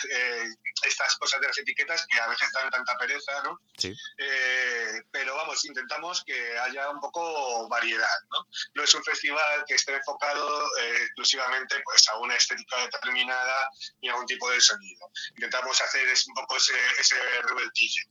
estas 0.84 1.16
cosas 1.18 1.42
de 1.42 1.48
las 1.48 1.58
etiquetas 1.58 2.06
que 2.08 2.20
a 2.20 2.28
veces 2.28 2.52
dan 2.52 2.70
tanta 2.70 2.98
pereza, 2.98 3.35
¿no? 3.44 3.60
Sí. 3.78 3.94
Eh, 4.18 5.02
pero 5.12 5.36
vamos, 5.36 5.64
intentamos 5.66 6.24
que 6.24 6.58
haya 6.60 6.90
un 6.90 7.00
poco 7.00 7.68
variedad, 7.68 8.18
¿no? 8.32 8.48
No 8.74 8.84
es 8.84 8.94
un 8.94 9.04
festival 9.04 9.64
que 9.68 9.76
esté 9.76 9.96
enfocado 9.96 10.66
eh, 10.78 11.04
exclusivamente 11.04 11.82
pues, 11.84 12.08
a 12.10 12.18
una 12.18 12.36
estética 12.36 12.78
determinada 12.78 13.70
y 14.02 14.10
a 14.10 14.16
un 14.16 14.26
tipo 14.26 14.50
de 14.50 14.62
sonido. 14.62 15.10
Intentamos 15.32 15.80
hacer 15.82 16.08
es, 16.08 16.28
un 16.28 16.34
poco 16.34 16.58
ese, 16.58 16.74
ese 17.00 17.16
revoltillo. 17.44 18.04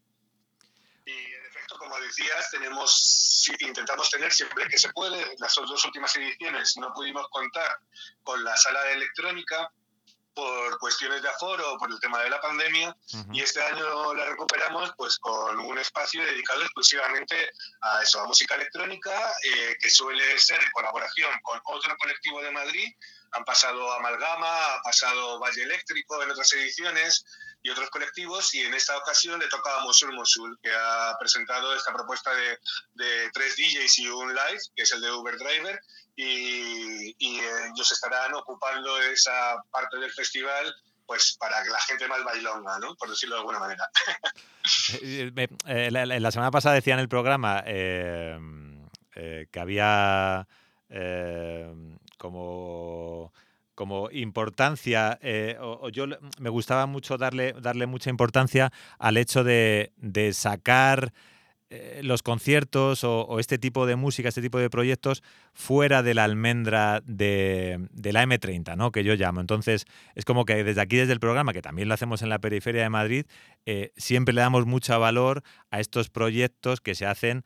Y 1.07 1.13
en 1.13 1.47
efecto, 1.47 1.77
como 1.79 1.99
decías, 2.01 2.51
tenemos, 2.51 3.45
intentamos 3.61 4.09
tener 4.11 4.33
siempre 4.33 4.67
que 4.69 4.79
se 4.79 4.91
puede. 4.93 5.35
Las 5.39 5.55
dos 5.55 5.85
últimas 5.85 6.15
ediciones 6.17 6.77
no 6.79 6.93
pudimos 6.95 7.29
contar 7.29 7.79
con 8.23 8.43
la 8.43 8.57
sala 8.57 8.83
de 8.85 8.95
electrónica 8.95 9.71
por 10.35 10.79
cuestiones 10.79 11.23
de 11.23 11.29
aforo, 11.29 11.77
por 11.79 11.91
el 11.91 12.01
tema 12.01 12.23
de 12.23 12.31
la 12.31 12.41
pandemia, 12.41 12.97
y 13.33 13.41
este 13.41 13.63
año 13.63 14.15
la 14.15 14.27
recuperamos 14.27 14.93
pues 14.97 15.19
con 15.19 15.59
un 15.59 15.79
espacio 15.79 16.25
dedicado 16.25 16.63
exclusivamente 16.63 17.37
a 17.81 18.03
eso, 18.03 18.21
a 18.21 18.27
música 18.27 18.57
electrónica, 18.57 19.13
eh, 19.45 19.77
que 19.81 19.91
suele 19.91 20.39
ser 20.39 20.61
en 20.61 20.71
colaboración 20.73 21.31
con 21.43 21.61
otro 21.65 21.97
colectivo 21.97 22.43
de 22.43 22.51
Madrid. 22.51 22.95
Han 23.35 23.45
pasado 23.45 23.93
Amalgama, 23.93 24.47
ha 24.75 24.83
pasado 24.83 25.39
Valle 25.41 25.63
Eléctrico 25.63 26.23
en 26.23 26.31
otras 26.31 26.53
ediciones 26.53 27.25
y 27.63 27.71
otros 27.71 27.89
colectivos, 27.91 28.55
y 28.55 28.61
en 28.61 28.75
esta 28.75 28.97
ocasión 28.99 29.41
le 29.41 29.49
toca 29.49 29.75
a 29.77 29.81
Mosul 29.85 30.13
Mosul, 30.15 30.59
que 30.63 30.71
ha 30.71 31.17
presentado 31.19 31.75
esta 31.75 31.93
propuesta 31.95 32.31
de, 32.35 32.59
de 32.93 33.31
tres 33.33 33.57
DJs 33.57 33.99
y 34.01 34.09
un 34.09 34.29
live, 34.35 34.61
que 34.77 34.83
es 34.83 34.93
el 34.93 35.01
de 35.01 35.11
Uber 35.11 35.37
Driver, 35.39 35.81
y, 36.15 37.09
y, 37.19 37.41
ellos 37.41 37.91
estarán 37.91 38.35
ocupando 38.35 39.01
esa 39.03 39.57
parte 39.71 39.99
del 39.99 40.13
festival 40.13 40.73
pues 41.07 41.37
para 41.39 41.63
la 41.65 41.81
gente 41.81 42.07
más 42.09 42.23
bailonga, 42.25 42.79
¿no? 42.79 42.95
Por 42.97 43.11
decirlo 43.11 43.35
de 43.37 43.41
alguna 43.41 43.59
manera. 43.59 43.89
Eh, 45.03 45.31
eh, 45.67 45.91
la- 45.91 46.07
la 46.07 46.31
semana 46.31 46.51
pasada 46.51 46.75
decía 46.75 46.95
en 46.95 47.01
el 47.01 47.09
programa 47.09 47.63
eh, 47.67 48.39
eh, 49.15 49.47
que 49.53 49.61
había 49.61 50.47
eh, 50.89 51.71
como, 52.25 53.35
como 53.75 54.11
importancia, 54.11 55.19
eh, 55.21 55.59
o, 55.61 55.91
yo 55.91 56.07
me 56.41 56.49
gustaba 56.49 56.87
mucho 56.87 57.19
darle, 57.19 57.53
darle 57.61 57.85
mucha 57.85 58.09
importancia 58.09 58.73
al 58.99 59.19
hecho 59.19 59.45
de, 59.45 59.93
sacar 60.33 61.13
eh, 61.69 62.01
los 62.03 62.23
conciertos 62.23 63.05
o, 63.05 63.27
o 63.27 63.41
este 63.41 63.59
tipo 63.59 63.85
de 63.85 63.97
música, 63.97 64.31
este 64.31 64.41
tipo 64.41 64.59
de 64.59 64.71
proyectos 64.71 65.23
fuera 65.53 66.03
de 66.03 66.15
la 66.15 66.25
almendra 66.25 67.03
de, 67.05 67.87
de 67.91 68.13
la 68.15 68.25
M30, 68.25 68.75
¿no? 68.75 68.91
que 68.91 69.05
yo 69.05 69.17
llamo. 69.17 69.43
Entonces, 69.43 69.85
es 70.15 70.25
como 70.25 70.47
que 70.47 70.65
desde 70.65 70.81
aquí, 70.81 70.97
desde 70.97 71.13
el 71.13 71.21
programa, 71.21 71.53
que 71.53 71.61
también 71.61 71.89
lo 71.89 71.95
hacemos 71.95 72.23
en 72.23 72.31
la 72.31 72.39
periferia 72.39 72.85
de 72.85 72.89
Madrid, 72.89 73.27
eh, 73.67 73.93
siempre 73.99 74.33
le 74.33 74.41
damos 74.41 74.65
mucho 74.65 74.99
valor 74.99 75.43
a 75.71 75.79
estos 75.79 76.09
proyectos 76.09 76.81
que 76.81 76.95
se 76.95 77.05
hacen 77.05 77.45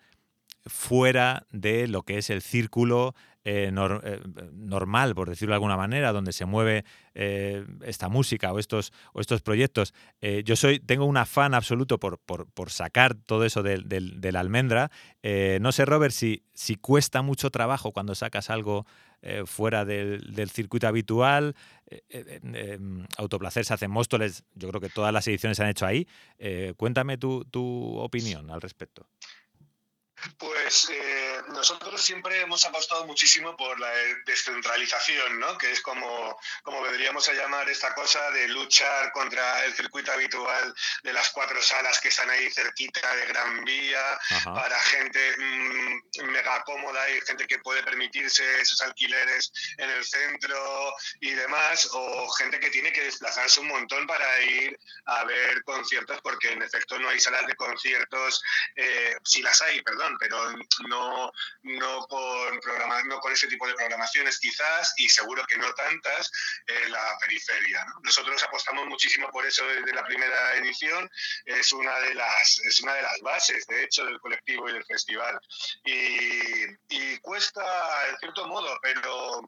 fuera 0.66 1.46
de 1.50 1.88
lo 1.88 2.02
que 2.02 2.18
es 2.18 2.30
el 2.30 2.42
círculo 2.42 3.14
eh, 3.44 3.70
eh, 3.72 4.20
normal, 4.52 5.14
por 5.14 5.30
decirlo 5.30 5.52
de 5.52 5.56
alguna 5.56 5.78
manera, 5.78 6.12
donde 6.12 6.32
se 6.32 6.44
mueve 6.44 6.84
eh, 7.14 7.64
esta 7.82 8.08
música 8.10 8.52
o 8.52 8.58
estos, 8.58 8.92
o 9.14 9.20
estos 9.22 9.40
proyectos. 9.40 9.94
Yo 10.44 10.56
soy, 10.56 10.78
tengo 10.80 11.06
un 11.06 11.16
afán 11.16 11.54
absoluto 11.54 11.98
por, 11.98 12.18
por- 12.18 12.46
por 12.50 12.70
sacar 12.70 13.14
todo 13.14 13.44
eso 13.46 13.62
del- 13.62 13.88
del- 13.88 14.20
de, 14.20 14.32
la 14.32 14.40
almendra. 14.40 14.90
No 15.60 15.72
sé, 15.72 15.86
Robert, 15.86 16.12
si, 16.12 16.42
si 16.52 16.74
cuesta 16.76 17.22
mucho 17.22 17.50
trabajo 17.50 17.92
cuando 17.92 18.14
sacas 18.14 18.50
algo 18.50 18.84
fuera 19.46 19.84
del, 19.86 20.34
del 20.34 20.50
circuito 20.50 20.86
habitual. 20.86 21.54
Eh, 21.88 22.78
Autoplacer 23.16 23.64
se 23.64 23.72
hace 23.72 23.86
en 23.86 23.90
Móstoles, 23.92 24.44
yo 24.54 24.68
creo 24.68 24.80
que 24.80 24.90
todas 24.90 25.12
las 25.12 25.26
ediciones 25.26 25.56
se 25.56 25.62
han 25.62 25.70
hecho 25.70 25.86
ahí. 25.86 26.06
Cuéntame 26.76 27.16
tu, 27.16 27.44
tu 27.46 27.96
opinión 27.98 28.50
al 28.50 28.60
respecto. 28.60 29.08
Pues 30.38 30.88
eh, 30.90 31.42
nosotros 31.48 32.02
siempre 32.02 32.40
hemos 32.40 32.64
apostado 32.64 33.06
muchísimo 33.06 33.56
por 33.56 33.78
la 33.78 33.90
descentralización, 34.26 35.38
¿no? 35.38 35.56
que 35.58 35.70
es 35.70 35.80
como, 35.80 36.38
como 36.62 36.82
vendríamos 36.82 37.28
a 37.28 37.34
llamar 37.34 37.68
esta 37.68 37.94
cosa 37.94 38.30
de 38.32 38.48
luchar 38.48 39.12
contra 39.12 39.64
el 39.64 39.74
circuito 39.74 40.12
habitual 40.12 40.74
de 41.02 41.12
las 41.12 41.30
cuatro 41.30 41.62
salas 41.62 42.00
que 42.00 42.08
están 42.08 42.30
ahí 42.30 42.50
cerquita 42.50 43.14
de 43.16 43.26
Gran 43.26 43.64
Vía, 43.64 44.18
Ajá. 44.30 44.54
para 44.54 44.78
gente 44.80 45.36
mm, 45.38 46.24
mega 46.30 46.62
cómoda 46.64 47.08
y 47.10 47.20
gente 47.22 47.46
que 47.46 47.58
puede 47.58 47.82
permitirse 47.82 48.60
esos 48.60 48.80
alquileres 48.82 49.52
en 49.76 49.90
el 49.90 50.04
centro 50.04 50.94
y 51.20 51.30
demás, 51.30 51.88
o 51.92 52.28
gente 52.30 52.60
que 52.60 52.70
tiene 52.70 52.92
que 52.92 53.04
desplazarse 53.04 53.60
un 53.60 53.68
montón 53.68 54.06
para 54.06 54.40
ir 54.42 54.78
a 55.06 55.24
ver 55.24 55.62
conciertos, 55.64 56.20
porque 56.22 56.52
en 56.52 56.62
efecto 56.62 56.98
no 56.98 57.08
hay 57.08 57.20
salas 57.20 57.46
de 57.46 57.54
conciertos, 57.54 58.42
eh, 58.76 59.16
sí 59.24 59.42
las 59.42 59.60
hay, 59.62 59.82
perdón, 59.82 60.07
pero 60.18 60.52
no, 60.88 61.32
no, 61.62 62.06
con 62.06 62.60
programa, 62.60 63.02
no 63.04 63.18
con 63.20 63.32
ese 63.32 63.48
tipo 63.48 63.66
de 63.66 63.74
programaciones 63.74 64.38
quizás, 64.38 64.94
y 64.96 65.08
seguro 65.08 65.44
que 65.46 65.58
no 65.58 65.72
tantas 65.74 66.30
en 66.66 66.92
la 66.92 67.18
periferia. 67.20 67.84
¿no? 67.84 68.00
Nosotros 68.02 68.42
apostamos 68.42 68.86
muchísimo 68.86 69.28
por 69.30 69.44
eso 69.46 69.66
desde 69.66 69.94
la 69.94 70.04
primera 70.04 70.54
edición, 70.54 71.10
es 71.44 71.72
una 71.72 71.98
de 72.00 72.14
las, 72.14 72.58
es 72.60 72.80
una 72.80 72.94
de 72.94 73.02
las 73.02 73.20
bases, 73.20 73.66
de 73.66 73.84
hecho, 73.84 74.04
del 74.04 74.20
colectivo 74.20 74.68
y 74.68 74.72
del 74.72 74.84
festival. 74.84 75.38
Y, 75.84 76.64
y 76.88 77.18
cuesta, 77.18 78.08
en 78.08 78.18
cierto 78.18 78.46
modo, 78.46 78.78
pero 78.82 79.42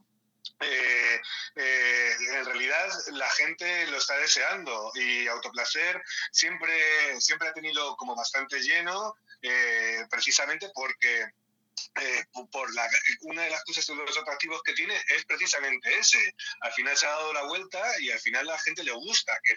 eh, 0.60 1.20
eh, 1.56 2.16
en 2.36 2.44
realidad 2.44 2.88
la 3.12 3.28
gente 3.30 3.86
lo 3.86 3.96
está 3.96 4.16
deseando 4.18 4.92
y 4.94 5.26
Autoplacer 5.26 6.02
siempre, 6.32 7.20
siempre 7.20 7.48
ha 7.48 7.54
tenido 7.54 7.96
como 7.96 8.14
bastante 8.14 8.60
lleno, 8.60 9.16
eh, 9.42 10.06
precisamente 10.10 10.70
porque 10.74 11.32
eh, 11.94 12.24
por 12.52 12.68
una 13.22 13.42
de 13.42 13.50
las 13.50 13.64
cosas 13.64 13.86
de 13.86 13.94
los 13.94 14.16
atractivos 14.16 14.62
que 14.62 14.74
tiene 14.74 14.94
es 15.08 15.24
precisamente 15.24 15.98
ese. 15.98 16.34
Al 16.60 16.72
final 16.72 16.96
se 16.96 17.06
ha 17.06 17.10
dado 17.10 17.32
la 17.32 17.44
vuelta 17.44 17.80
y 18.00 18.10
al 18.10 18.20
final 18.20 18.46
la 18.46 18.58
gente 18.58 18.84
le 18.84 18.92
gusta 18.92 19.38
que, 19.42 19.56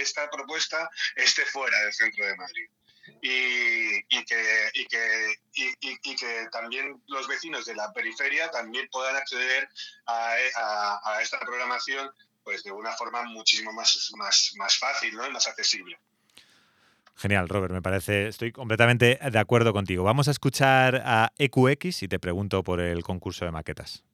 esta 0.00 0.28
propuesta 0.30 0.90
esté 1.16 1.44
fuera 1.46 1.78
del 1.80 1.92
centro 1.92 2.26
de 2.26 2.36
Madrid. 2.36 2.68
Y, 3.20 4.24
que, 4.24 6.48
también 6.50 7.02
los 7.06 7.28
vecinos 7.28 7.66
de 7.66 7.74
la 7.74 7.92
periferia 7.92 8.50
también 8.50 8.88
puedan 8.90 9.16
acceder 9.16 9.68
a, 10.06 11.20
esta 11.20 11.38
programación 11.40 12.10
pues 12.42 12.62
de 12.62 12.72
una 12.72 12.92
forma 12.92 13.22
muchísimo 13.22 13.72
más, 13.72 14.10
más, 14.16 14.52
más 14.56 14.78
fácil 14.78 15.14
¿no? 15.14 15.26
y 15.26 15.30
más 15.30 15.46
accesible. 15.46 15.98
Genial, 17.16 17.48
Robert, 17.48 17.72
me 17.72 17.82
parece, 17.82 18.28
estoy 18.28 18.52
completamente 18.52 19.18
de 19.30 19.38
acuerdo 19.38 19.72
contigo. 19.72 20.02
Vamos 20.02 20.28
a 20.28 20.32
escuchar 20.32 21.02
a 21.04 21.30
EQX 21.38 22.02
y 22.02 22.08
te 22.08 22.18
pregunto 22.18 22.62
por 22.62 22.80
el 22.80 23.02
concurso 23.02 23.44
de 23.44 23.52
maquetas. 23.52 24.04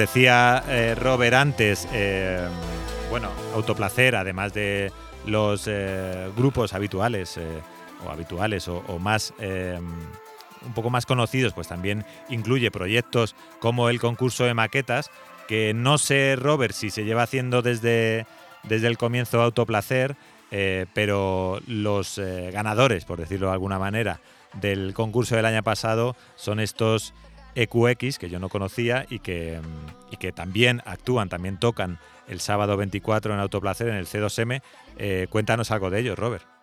Decía 0.00 0.64
eh, 0.66 0.94
Robert 0.94 1.34
antes, 1.34 1.86
eh, 1.92 2.48
bueno, 3.10 3.28
Autoplacer, 3.54 4.16
además 4.16 4.54
de 4.54 4.90
los 5.26 5.64
eh, 5.66 6.30
grupos 6.34 6.72
habituales 6.72 7.38
o 8.06 8.10
habituales 8.10 8.66
o, 8.68 8.98
más 8.98 9.34
un 9.38 10.72
poco 10.74 10.88
más 10.88 11.04
conocidos, 11.04 11.52
pues 11.52 11.68
también 11.68 12.06
incluye 12.30 12.70
proyectos 12.70 13.36
como 13.58 13.90
el 13.90 14.00
concurso 14.00 14.44
de 14.44 14.54
maquetas, 14.54 15.10
que 15.46 15.74
no 15.74 15.98
sé, 15.98 16.34
Robert, 16.36 16.72
si 16.72 16.88
se 16.88 17.04
lleva 17.04 17.24
haciendo 17.24 17.60
desde, 17.60 18.26
desde 18.62 18.86
el 18.86 18.96
comienzo 18.96 19.42
Autoplacer, 19.42 20.16
pero 20.94 21.60
los 21.66 22.18
ganadores, 22.52 23.04
por 23.04 23.18
decirlo 23.18 23.48
de 23.48 23.52
alguna 23.52 23.78
manera, 23.78 24.20
del 24.54 24.94
concurso 24.94 25.36
del 25.36 25.44
año 25.44 25.62
pasado 25.62 26.16
son 26.36 26.58
estos 26.58 27.12
EQX, 27.54 28.18
que 28.18 28.28
yo 28.28 28.38
no 28.38 28.48
conocía 28.48 29.06
y 29.10 29.18
que, 29.18 29.60
y 30.10 30.16
que 30.16 30.32
también 30.32 30.82
actúan, 30.84 31.28
también 31.28 31.58
tocan 31.58 31.98
el 32.28 32.40
sábado 32.40 32.76
24 32.76 33.34
en 33.34 33.40
Autoplacer 33.40 33.88
en 33.88 33.96
el 33.96 34.06
C2M. 34.06 34.62
Eh, 34.98 35.26
cuéntanos 35.30 35.70
algo 35.70 35.90
de 35.90 36.00
ellos, 36.00 36.18
Robert. 36.18 36.59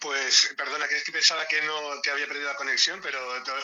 Pues 0.00 0.54
perdona, 0.56 0.86
que 0.88 0.96
es 0.96 1.04
que 1.04 1.12
pensaba 1.12 1.46
que 1.46 1.60
no 1.62 2.00
que 2.02 2.10
había 2.10 2.26
perdido 2.26 2.48
la 2.50 2.56
conexión, 2.56 3.00
pero 3.02 3.18
todo, 3.42 3.56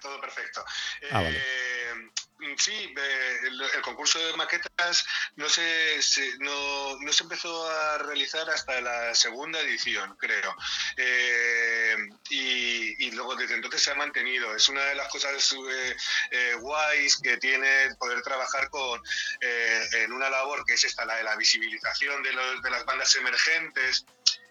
todo 0.00 0.20
perfecto. 0.20 0.64
Ah, 1.10 1.20
vale. 1.22 1.36
Eh, 1.36 2.10
sí, 2.56 2.94
eh, 2.96 3.38
el, 3.42 3.60
el 3.60 3.82
concurso 3.82 4.18
de 4.18 4.36
maquetas 4.36 5.04
no 5.36 5.48
se, 5.48 6.00
se- 6.02 6.38
no, 6.38 6.98
no 7.00 7.12
se 7.12 7.22
empezó 7.24 7.68
a 7.70 7.98
realizar 7.98 8.48
hasta 8.50 8.80
la 8.80 9.14
segunda 9.14 9.60
edición, 9.60 10.16
creo. 10.16 10.54
Eh, 10.96 11.96
y, 12.30 13.06
y 13.06 13.10
luego 13.12 13.34
desde 13.34 13.54
entonces 13.54 13.82
se 13.82 13.90
ha 13.90 13.94
mantenido. 13.94 14.54
Es 14.54 14.68
una 14.68 14.84
de 14.84 14.94
las 14.94 15.08
cosas 15.08 15.52
eh, 15.52 15.96
eh, 16.30 16.54
guays 16.60 17.16
que 17.22 17.36
tiene 17.38 17.94
poder 17.98 18.22
trabajar 18.22 18.68
con 18.70 19.02
en 19.40 20.12
una 20.12 20.30
labor 20.30 20.64
que 20.64 20.74
es 20.74 20.84
esta, 20.84 21.04
la 21.04 21.16
de 21.16 21.24
la 21.24 21.36
visibilización 21.36 22.22
de, 22.22 22.32
los- 22.32 22.62
de 22.62 22.70
las 22.70 22.84
bandas 22.84 23.14
emergentes 23.16 24.04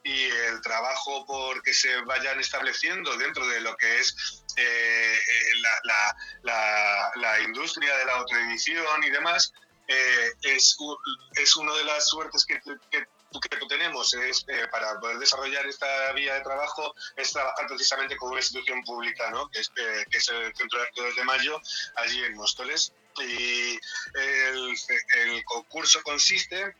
y 0.09 0.23
el 0.23 0.59
trabajo 0.61 1.23
por 1.25 1.61
que 1.61 1.73
se 1.73 2.01
vayan 2.01 2.39
estableciendo 2.39 3.15
dentro 3.17 3.45
de 3.47 3.61
lo 3.61 3.77
que 3.77 3.99
es 3.99 4.43
eh, 4.57 5.15
eh, 5.15 5.53
la, 5.83 7.39
industria 7.41 7.95
de 7.95 8.05
la 8.05 8.13
autoedición 8.13 9.03
y 9.03 9.11
demás, 9.11 9.53
eh, 9.87 10.33
es, 10.41 10.75
es 11.35 11.55
una 11.57 11.75
de 11.75 11.83
las 11.83 12.07
suertes 12.07 12.43
que, 12.45 12.59
que, 12.89 13.05
tenemos 13.67 14.11
es, 14.15 14.43
eh, 14.47 14.67
para 14.71 14.99
poder 14.99 15.19
desarrollar 15.19 15.65
esta 15.67 16.11
vía 16.13 16.33
de 16.33 16.41
trabajo 16.41 16.95
es 17.15 17.31
trabajar 17.31 17.67
precisamente 17.67 18.17
con 18.17 18.31
una 18.31 18.39
institución 18.39 18.83
pública, 18.83 19.29
¿no? 19.29 19.47
que, 19.49 19.59
es, 19.59 19.71
eh, 19.77 20.05
el 20.09 20.55
Centro 20.55 20.79
de 20.79 20.85
Actores 20.85 21.15
de 21.15 21.23
Mayo, 21.23 21.61
allí 21.97 22.23
en 22.23 22.35
Móstoles. 22.35 22.93
Y 23.19 23.79
el 24.15 25.43
concurso 25.45 26.01
consiste 26.01 26.73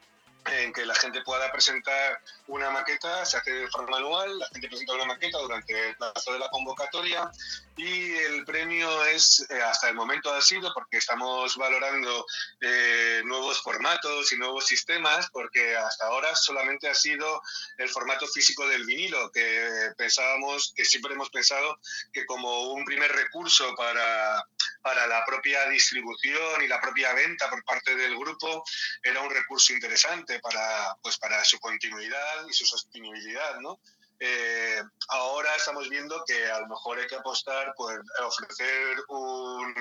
en 0.45 0.73
que 0.73 0.86
la 0.86 0.95
gente 0.95 1.21
pueda 1.21 1.52
presentar 1.52 2.21
una 2.47 2.69
maqueta, 2.71 3.25
se 3.25 3.38
hace 3.38 3.52
de 3.52 3.67
forma 3.67 3.97
anual, 3.97 4.39
la 4.39 4.47
gente 4.47 4.67
presenta 4.67 4.93
una 4.93 5.06
maqueta 5.06 5.38
durante 5.38 5.89
el 5.89 5.95
plazo 5.95 6.34
de 6.34 6.39
la 6.39 6.49
convocatoria 6.49 7.30
y 7.75 8.12
el 8.12 8.43
premio 8.45 9.06
es, 9.06 9.45
eh, 9.49 9.62
hasta 9.62 9.89
el 9.89 9.95
momento 9.95 10.34
ha 10.34 10.41
sido, 10.41 10.73
porque 10.73 10.97
estamos 10.97 11.56
valorando 11.56 12.25
eh, 12.60 13.21
nuevos 13.23 13.62
formatos 13.62 14.32
y 14.34 14.38
nuevos 14.38 14.65
sistemas, 14.65 15.30
porque 15.32 15.78
hasta 15.78 16.08
ahora 16.08 16.36
solamente 16.36 16.89
ha 16.89 16.95
sido 16.95 17.41
el 17.78 17.88
formato 17.89 18.28
físico 18.28 18.67
del 18.67 18.86
vinilo, 18.86 19.32
que 19.32 19.93
pensábamos, 19.97 20.73
que 20.75 20.84
siempre 20.84 21.13
hemos 21.13 21.30
pensado 21.30 21.80
que 22.12 22.25
como 22.25 22.73
un 22.73 22.84
primer 22.84 23.12
recurso 23.12 23.73
para, 23.75 24.43
para 24.82 25.08
la 25.08 25.23
propia 25.25 25.69
distribución 25.69 26.62
y 26.62 26.67
la 26.67 26.82
propia 26.82 27.13
venta 27.13 27.49
por 27.49 27.63
parte 27.63 27.95
del 27.95 28.17
grupo, 28.17 28.63
era 29.04 29.21
un 29.21 29.30
recurso 29.30 29.71
interesante 29.71 30.28
para, 30.37 30.95
pues, 31.01 31.17
para 31.17 31.43
su 31.43 31.59
continuidad 31.59 32.45
y 32.47 32.53
su 32.53 32.65
sostenibilidad, 32.65 33.59
¿no? 33.59 33.79
Eh, 34.19 34.83
ahora 35.07 35.55
estamos 35.55 35.89
viendo 35.89 36.23
que 36.27 36.45
a 36.51 36.59
lo 36.59 36.67
mejor 36.67 36.99
hay 36.99 37.07
que 37.07 37.15
apostar 37.15 37.73
por 37.75 38.03
ofrecer 38.21 38.97
un, 39.07 39.73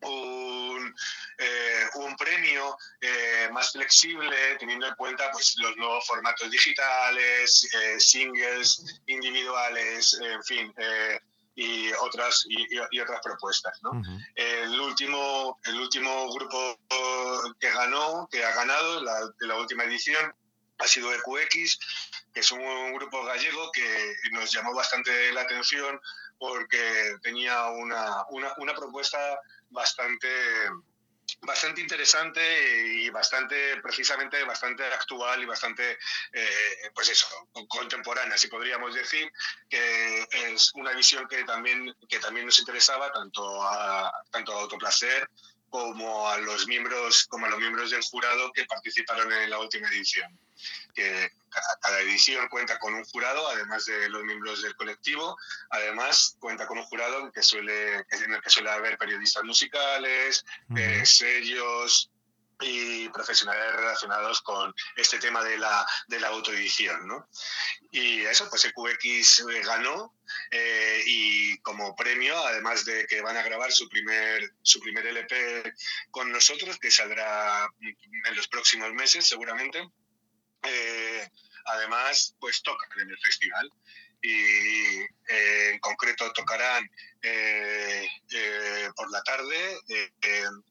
un, 0.00 0.94
eh, 1.38 1.84
un 1.96 2.16
premio 2.16 2.76
eh, 3.02 3.48
más 3.52 3.72
flexible 3.72 4.56
teniendo 4.58 4.86
en 4.86 4.94
cuenta 4.94 5.30
pues, 5.30 5.54
los 5.58 5.76
nuevos 5.76 6.06
formatos 6.06 6.50
digitales, 6.50 7.68
singles 7.98 8.82
individuales, 9.06 10.18
en 10.22 10.42
fin, 10.44 10.74
y, 11.56 11.90
otras, 11.94 12.46
y, 12.48 13.00
otras 13.00 13.20
propuestas. 13.22 13.82
¿no? 13.82 13.90
El 14.34 14.78
último, 14.78 15.58
el 15.64 15.80
último 15.80 16.32
grupo 16.34 16.78
que 17.58 17.70
ganó, 17.70 18.28
que 18.30 18.44
ha 18.44 18.54
ganado 18.54 19.02
la, 19.02 19.26
de 19.40 19.46
la 19.46 19.56
última 19.56 19.84
edición, 19.84 20.32
ha 20.78 20.86
sido 20.86 21.10
EQX, 21.14 21.78
que 22.34 22.40
es 22.40 22.52
un 22.52 22.92
grupo 22.92 23.24
gallego 23.24 23.72
que 23.72 24.14
nos 24.32 24.52
llamó 24.52 24.74
bastante 24.74 25.32
la 25.32 25.40
atención 25.40 25.98
porque 26.38 27.16
tenía 27.22 27.68
una, 27.68 28.26
una, 28.28 28.52
una 28.58 28.74
propuesta 28.74 29.18
bastante 29.70 30.28
bastante 31.46 31.80
interesante 31.80 32.42
y 32.86 33.08
bastante 33.10 33.80
precisamente 33.80 34.42
bastante 34.44 34.84
actual 34.84 35.42
y 35.42 35.46
bastante 35.46 35.98
eh, 36.32 36.90
pues 36.94 37.08
eso 37.08 37.26
contemporánea 37.68 38.36
si 38.36 38.48
podríamos 38.48 38.94
decir 38.94 39.32
que 39.68 40.26
es 40.32 40.72
una 40.74 40.92
visión 40.92 41.26
que 41.28 41.44
también 41.44 41.94
que 42.08 42.18
también 42.18 42.46
nos 42.46 42.58
interesaba 42.58 43.12
tanto 43.12 43.62
a 43.62 44.12
tanto 44.30 44.52
a 44.52 44.60
autoplacer 44.62 45.30
como 45.70 46.28
a 46.28 46.38
los 46.38 46.66
miembros 46.66 47.26
como 47.28 47.46
a 47.46 47.50
los 47.50 47.58
miembros 47.58 47.90
del 47.90 48.02
jurado 48.02 48.52
que 48.52 48.64
participaron 48.64 49.32
en 49.32 49.50
la 49.50 49.58
última 49.58 49.88
edición 49.88 50.38
que 50.94 51.30
ca- 51.48 51.62
cada 51.80 52.00
edición 52.00 52.48
cuenta 52.48 52.78
con 52.78 52.94
un 52.94 53.04
jurado 53.04 53.48
además 53.48 53.84
de 53.84 54.08
los 54.08 54.22
miembros 54.24 54.62
del 54.62 54.74
colectivo 54.76 55.36
además 55.70 56.36
cuenta 56.38 56.66
con 56.66 56.78
un 56.78 56.84
jurado 56.84 57.30
que 57.32 57.42
suele 57.42 57.96
en 58.10 58.32
el 58.32 58.40
que 58.42 58.50
suele 58.50 58.70
haber 58.70 58.98
periodistas 58.98 59.44
musicales 59.44 60.44
eh, 60.76 61.04
sellos 61.06 62.10
y 62.58 63.06
profesionales 63.10 63.70
relacionados 63.74 64.40
con 64.40 64.74
este 64.96 65.18
tema 65.18 65.44
de 65.44 65.58
la, 65.58 65.86
de 66.08 66.18
la 66.18 66.28
autoedición. 66.28 67.06
¿no? 67.06 67.28
Y 67.90 68.22
eso, 68.22 68.48
pues 68.48 68.64
EQX 68.64 69.44
ganó 69.62 70.14
eh, 70.50 71.02
y 71.04 71.58
como 71.58 71.94
premio, 71.94 72.34
además 72.46 72.86
de 72.86 73.06
que 73.08 73.20
van 73.20 73.36
a 73.36 73.42
grabar 73.42 73.70
su 73.72 73.86
primer, 73.90 74.54
su 74.62 74.80
primer 74.80 75.06
LP 75.06 75.70
con 76.10 76.32
nosotros, 76.32 76.78
que 76.78 76.90
saldrá 76.90 77.68
en 77.78 78.34
los 78.36 78.48
próximos 78.48 78.90
meses 78.94 79.26
seguramente, 79.28 79.86
además, 81.66 82.34
pues 82.40 82.62
tocan 82.62 82.88
en 83.00 83.10
el 83.10 83.18
festival. 83.18 83.70
Y 84.22 85.00
eh, 85.28 85.70
en 85.72 85.78
concreto 85.78 86.32
tocarán 86.32 86.90
eh, 87.22 88.08
eh, 88.32 88.90
por 88.96 89.10
la 89.10 89.22
tarde 89.22 89.78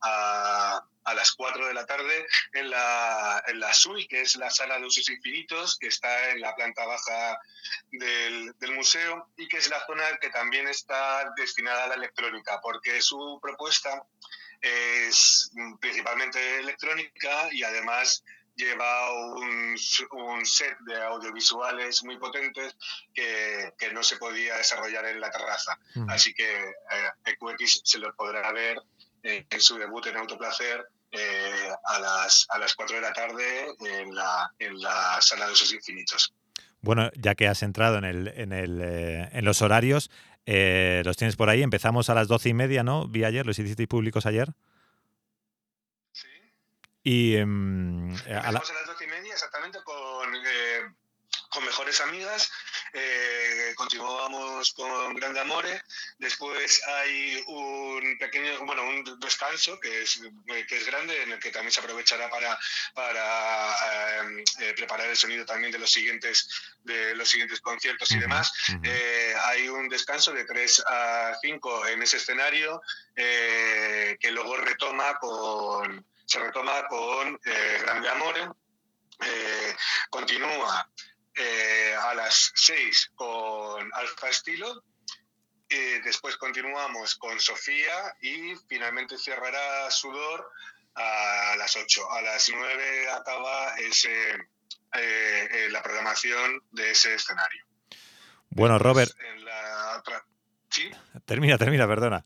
a, 0.01 0.81
a 1.05 1.13
las 1.13 1.31
4 1.33 1.67
de 1.67 1.73
la 1.73 1.85
tarde 1.85 2.25
en 2.53 2.69
la, 2.69 3.43
en 3.47 3.59
la 3.59 3.73
SUI, 3.73 4.07
que 4.07 4.21
es 4.21 4.35
la 4.35 4.49
sala 4.49 4.79
de 4.79 4.85
usos 4.85 5.07
infinitos, 5.09 5.77
que 5.77 5.87
está 5.87 6.31
en 6.31 6.41
la 6.41 6.55
planta 6.55 6.85
baja 6.85 7.39
del, 7.91 8.53
del 8.59 8.71
museo 8.73 9.29
y 9.37 9.47
que 9.47 9.57
es 9.57 9.69
la 9.69 9.85
zona 9.85 10.17
que 10.19 10.29
también 10.29 10.67
está 10.67 11.31
destinada 11.37 11.85
a 11.85 11.87
la 11.87 11.95
electrónica, 11.95 12.59
porque 12.61 13.01
su 13.01 13.39
propuesta 13.41 14.03
es 14.61 15.51
mm, 15.53 15.75
principalmente 15.77 16.59
electrónica 16.59 17.49
y 17.51 17.63
además 17.63 18.23
lleva 18.55 19.11
un, 19.13 19.75
un 20.11 20.45
set 20.45 20.77
de 20.85 21.01
audiovisuales 21.01 22.03
muy 22.03 22.17
potentes 22.17 22.75
que, 23.13 23.73
que 23.77 23.91
no 23.93 24.03
se 24.03 24.17
podía 24.17 24.57
desarrollar 24.57 25.05
en 25.05 25.19
la 25.19 25.29
terraza. 25.29 25.77
Ujú. 25.95 26.09
Así 26.09 26.33
que 26.33 26.43
eh, 26.45 27.09
EQX 27.25 27.81
se 27.83 27.99
lo 27.99 28.13
podrá 28.15 28.51
ver 28.51 28.81
eh, 29.23 29.45
en 29.49 29.61
su 29.61 29.77
debut 29.77 30.05
en 30.07 30.17
Autoplacer 30.17 30.85
eh, 31.11 31.69
a, 31.85 31.99
las, 31.99 32.45
a 32.49 32.57
las 32.57 32.75
4 32.75 32.95
de 32.97 33.01
la 33.01 33.13
tarde 33.13 33.67
en 33.79 34.13
la, 34.13 34.51
en 34.59 34.81
la 34.81 35.21
sala 35.21 35.47
de 35.47 35.53
usos 35.53 35.71
infinitos. 35.73 36.33
Bueno, 36.81 37.09
ya 37.15 37.35
que 37.35 37.47
has 37.47 37.63
entrado 37.63 37.97
en, 37.97 38.03
el, 38.03 38.27
en, 38.27 38.53
el, 38.53 38.79
eh, 38.83 39.29
en 39.31 39.45
los 39.45 39.61
horarios, 39.61 40.11
eh, 40.45 41.01
los 41.05 41.17
tienes 41.17 41.35
por 41.35 41.49
ahí. 41.49 41.63
Empezamos 41.63 42.09
a 42.09 42.13
las 42.13 42.27
doce 42.27 42.49
y 42.49 42.53
media, 42.53 42.83
¿no? 42.83 43.07
Vi 43.07 43.23
ayer, 43.23 43.45
los 43.45 43.57
hicisteis 43.57 43.87
públicos 43.87 44.25
ayer. 44.25 44.49
Y 47.07 47.35
em, 47.35 48.09
a 48.15 48.17
la- 48.29 48.37
Empezamos 48.59 48.69
a 48.71 48.73
las 48.73 48.87
12 48.87 49.03
y 49.03 49.07
media 49.07 49.33
exactamente 49.33 49.77
con, 49.83 50.35
eh, 50.35 50.81
con 51.49 51.63
Mejores 51.63 52.01
Amigas. 52.01 52.51
eh, 52.93 53.73
continuamos 53.75 54.71
con 54.73 55.13
Grande 55.15 55.41
Amore. 55.41 55.83
Después 56.17 56.81
hay 56.87 57.43
un 57.47 58.17
pequeño, 58.17 58.65
bueno, 58.65 58.83
un 58.87 59.19
descanso 59.19 59.77
que 59.81 60.01
es, 60.03 60.21
eh, 60.47 60.65
que 60.65 60.77
es 60.77 60.85
grande, 60.87 61.21
en 61.23 61.33
el 61.33 61.39
que 61.39 61.51
también 61.51 61.71
se 61.73 61.81
aprovechará 61.81 62.27
para, 62.29 62.57
para 62.93 64.23
eh, 64.23 64.43
eh, 64.61 64.73
preparar 64.75 65.07
el 65.09 65.17
sonido 65.17 65.45
también 65.45 65.71
de 65.73 65.77
los 65.79 65.91
siguientes, 65.91 66.49
de 66.83 67.13
los 67.15 67.29
siguientes 67.29 67.59
conciertos 67.61 68.09
y 68.11 68.17
demás. 68.19 68.51
hay 69.43 69.67
un 69.67 69.89
descanso 69.89 70.31
de 70.33 70.45
3 70.45 70.81
a 70.87 71.33
5 71.41 71.85
en 71.87 72.01
ese 72.01 72.17
escenario 72.17 72.81
que 73.15 74.31
luego 74.31 74.55
retoma 74.57 75.19
con, 75.19 76.03
se 76.25 76.39
retoma 76.39 76.87
con 76.87 77.39
eh, 77.45 77.79
Grande 77.81 78.09
Amore. 78.09 78.49
Eh, 79.21 79.75
continúa 80.09 80.89
eh, 81.35 81.95
a 81.97 82.13
las 82.15 82.51
6 82.55 83.11
con 83.15 83.89
Alfa 83.93 84.29
Estilo. 84.29 84.83
después 86.03 86.37
continuamos 86.37 87.15
con 87.15 87.39
Sofía 87.39 88.15
y 88.21 88.55
finalmente 88.69 89.17
cerrará 89.17 89.89
Sudor 89.91 90.51
a 90.95 91.55
las 91.57 91.75
8. 91.75 92.11
A 92.11 92.21
las 92.21 92.49
9 92.49 93.09
acaba 93.11 93.75
ese, 93.77 94.37
la 95.69 95.81
programación 95.81 96.61
de 96.71 96.91
ese 96.91 97.15
escenario. 97.15 97.65
Bueno, 98.49 98.79
Robert, 98.79 99.11
En 99.19 99.43
la 99.43 99.97
otra. 99.99 100.25
¿Sí? 100.69 100.89
termina, 101.25 101.57
termina, 101.57 101.87
perdona. 101.87 102.25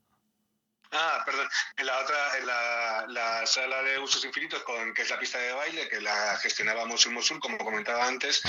Ah, 0.92 1.22
perdón. 1.26 1.48
En 1.78 1.86
la 1.86 2.00
otra, 2.00 2.38
en 2.40 2.46
la, 2.48 3.06
la 3.10 3.46
sala 3.46 3.84
de 3.84 4.00
usos 4.00 4.26
infinitos, 4.26 4.64
con, 4.64 4.94
que 4.94 5.04
es 5.04 5.10
la 5.10 5.20
pista 5.20 5.38
de 5.38 5.54
baile, 5.54 5.88
que 5.88 6.02
la 6.02 6.36
gestionaba 6.38 6.86
Mosul 6.86 7.14
Mosul, 7.14 7.40
como 7.40 7.58
comentaba 7.60 8.08
antes. 8.08 8.42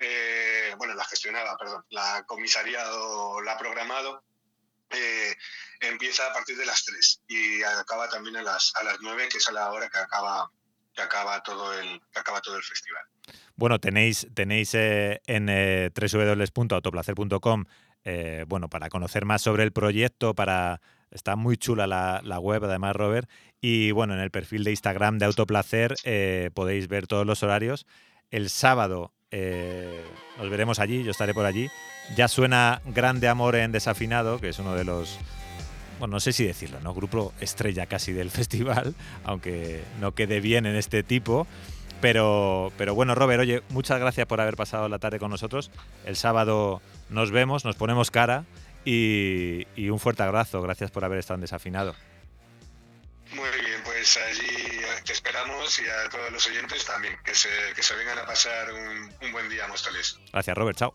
Eh, 0.00 0.74
bueno, 0.78 0.94
la 0.94 1.04
gestionaba, 1.04 1.56
perdón. 1.56 1.84
La 1.90 2.22
comisariado, 2.26 3.40
la 3.40 3.52
ha 3.52 3.58
programado. 3.58 4.22
eh, 4.90 5.34
empieza 5.80 6.26
a 6.26 6.32
partir 6.32 6.56
de 6.56 6.66
las 6.66 6.84
3 6.84 7.22
y 7.28 7.62
acaba 7.62 8.08
también 8.08 8.36
a 8.36 8.42
las, 8.42 8.72
a 8.76 8.82
las 8.84 8.96
9, 9.00 9.28
que 9.28 9.38
es 9.38 9.48
a 9.48 9.52
la 9.52 9.70
hora 9.70 9.88
que 9.88 9.98
acaba, 9.98 10.50
que 10.94 11.02
acaba, 11.02 11.42
todo, 11.42 11.78
el, 11.78 12.00
que 12.12 12.18
acaba 12.20 12.40
todo 12.40 12.56
el 12.56 12.62
festival. 12.62 13.02
Bueno, 13.56 13.78
tenéis, 13.78 14.26
tenéis 14.34 14.74
eh, 14.74 15.20
en 15.26 15.48
eh, 15.48 15.90
www.autoplacer.com, 15.94 17.64
eh, 18.04 18.44
bueno, 18.46 18.68
para 18.68 18.88
conocer 18.88 19.24
más 19.24 19.42
sobre 19.42 19.64
el 19.64 19.72
proyecto, 19.72 20.34
para 20.34 20.80
está 21.10 21.36
muy 21.36 21.56
chula 21.56 21.86
la, 21.86 22.20
la 22.24 22.38
web, 22.38 22.64
además, 22.64 22.96
Robert. 22.96 23.28
Y 23.60 23.90
bueno, 23.90 24.14
en 24.14 24.20
el 24.20 24.30
perfil 24.30 24.64
de 24.64 24.70
Instagram 24.70 25.18
de 25.18 25.26
Autoplacer 25.26 25.94
eh, 26.04 26.50
podéis 26.54 26.88
ver 26.88 27.06
todos 27.06 27.26
los 27.26 27.42
horarios. 27.42 27.86
El 28.30 28.50
sábado 28.50 29.12
eh, 29.30 30.02
nos 30.38 30.48
veremos 30.48 30.78
allí, 30.78 31.02
yo 31.02 31.10
estaré 31.10 31.34
por 31.34 31.44
allí. 31.44 31.68
Ya 32.16 32.28
suena 32.28 32.80
Grande 32.86 33.28
Amor 33.28 33.56
en 33.56 33.72
Desafinado, 33.72 34.38
que 34.38 34.50
es 34.50 34.58
uno 34.58 34.74
de 34.74 34.84
los, 34.84 35.18
bueno, 35.98 36.12
no 36.12 36.20
sé 36.20 36.32
si 36.32 36.44
decirlo, 36.44 36.80
¿no? 36.80 36.94
Grupo 36.94 37.32
estrella 37.40 37.86
casi 37.86 38.12
del 38.12 38.30
festival, 38.30 38.94
aunque 39.24 39.82
no 40.00 40.14
quede 40.14 40.40
bien 40.40 40.66
en 40.66 40.76
este 40.76 41.02
tipo. 41.02 41.46
Pero, 42.00 42.70
pero 42.78 42.94
bueno, 42.94 43.16
Robert, 43.16 43.40
oye, 43.40 43.62
muchas 43.70 43.98
gracias 43.98 44.24
por 44.28 44.40
haber 44.40 44.56
pasado 44.56 44.88
la 44.88 45.00
tarde 45.00 45.18
con 45.18 45.32
nosotros. 45.32 45.72
El 46.06 46.14
sábado 46.14 46.80
nos 47.10 47.32
vemos, 47.32 47.64
nos 47.64 47.74
ponemos 47.74 48.12
cara 48.12 48.44
y, 48.84 49.66
y 49.76 49.90
un 49.90 49.98
fuerte 49.98 50.22
abrazo. 50.22 50.62
Gracias 50.62 50.90
por 50.90 51.04
haber 51.04 51.18
estado 51.18 51.36
en 51.36 51.42
Desafinado. 51.42 51.94
Muy 53.32 53.48
bien, 53.60 53.82
pues 53.84 54.16
allí 54.16 54.80
te 55.04 55.12
esperamos 55.12 55.78
y 55.78 55.82
a 55.86 56.08
todos 56.08 56.30
los 56.32 56.46
oyentes 56.46 56.84
también, 56.86 57.14
que 57.24 57.34
se, 57.34 57.48
que 57.76 57.82
se 57.82 57.94
vengan 57.94 58.18
a 58.18 58.24
pasar 58.24 58.72
un, 58.72 59.12
un 59.22 59.32
buen 59.32 59.48
día 59.50 59.66
a 59.66 59.68
Móstoles. 59.68 60.18
Gracias, 60.32 60.56
Robert. 60.56 60.78
Chao. 60.78 60.94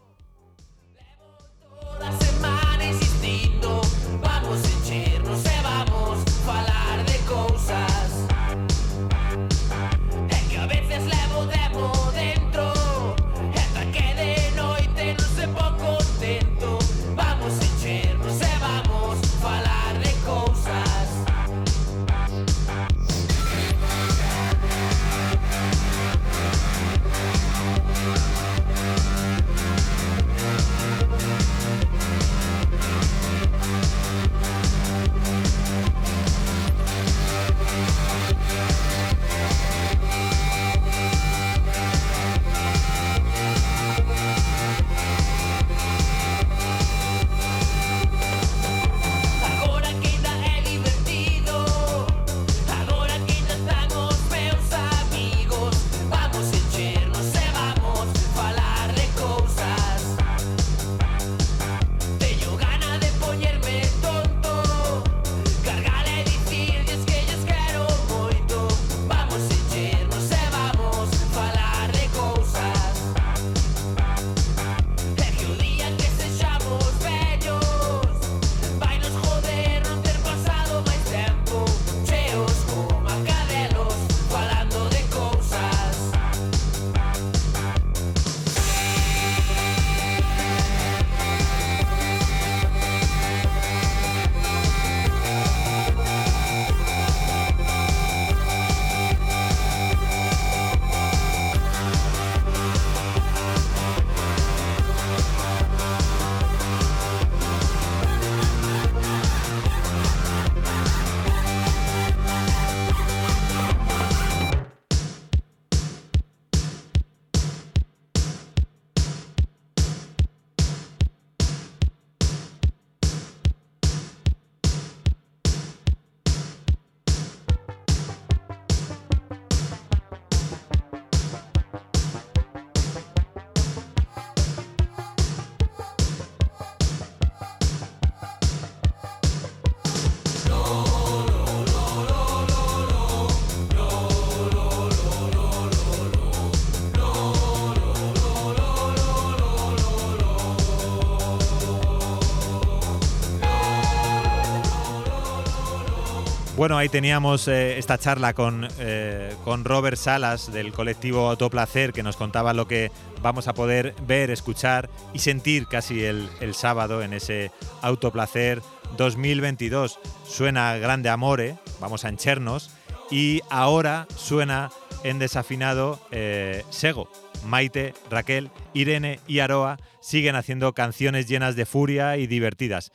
Bueno, 156.64 156.78
ahí 156.78 156.88
teníamos 156.88 157.49
eh, 157.49 157.78
esta 157.78 157.97
charla 157.97 158.34
con, 158.34 158.66
eh, 158.80 159.36
con 159.43 159.66
Robert 159.66 159.97
Salas 159.97 160.49
del 160.49 160.72
colectivo 160.72 161.30
Autoplacer 161.30 161.91
que 161.91 162.03
nos 162.03 162.16
contaba 162.16 162.53
lo 162.53 162.70
que 162.70 162.89
vamos 163.22 163.49
a 163.49 163.53
poder 163.53 163.93
ver, 164.07 164.32
escuchar 164.32 164.89
y 165.11 165.20
sentir 165.20 165.68
casi 165.68 166.05
el, 166.05 166.30
el 166.39 166.53
sábado 166.53 167.03
en 167.03 167.11
ese 167.11 167.51
Autoplacer 167.82 168.61
2022. 168.95 169.99
Suena 170.26 170.78
Grande 170.78 171.09
Amore, 171.09 171.57
vamos 171.82 172.05
a 172.05 172.07
enchernos, 172.07 172.72
y 173.11 173.41
ahora 173.49 174.07
suena 174.16 174.72
en 175.03 175.20
desafinado 175.20 175.99
eh, 176.11 176.64
Sego. 176.70 177.09
Maite, 177.45 177.93
Raquel, 178.09 178.51
Irene 178.74 179.20
y 179.28 179.39
Aroa 179.39 179.80
siguen 179.99 180.38
haciendo 180.38 180.72
canciones 180.72 181.28
llenas 181.28 181.57
de 181.57 181.66
furia 181.66 182.16
y 182.16 182.26
divertidas. 182.26 182.93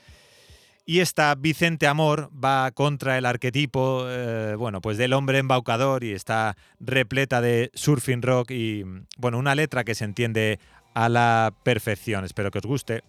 Y 0.90 1.00
esta 1.00 1.34
Vicente 1.34 1.86
Amor 1.86 2.30
va 2.42 2.70
contra 2.70 3.18
el 3.18 3.26
arquetipo, 3.26 4.06
eh, 4.08 4.54
bueno, 4.56 4.80
pues 4.80 4.96
del 4.96 5.12
hombre 5.12 5.36
embaucador 5.36 6.02
y 6.02 6.12
está 6.12 6.56
repleta 6.80 7.42
de 7.42 7.70
surfing 7.74 8.22
rock 8.22 8.52
y, 8.52 8.84
bueno, 9.18 9.36
una 9.36 9.54
letra 9.54 9.84
que 9.84 9.94
se 9.94 10.06
entiende 10.06 10.58
a 10.94 11.10
la 11.10 11.52
perfección. 11.62 12.24
Espero 12.24 12.50
que 12.50 12.60
os 12.60 12.64
guste. 12.64 13.02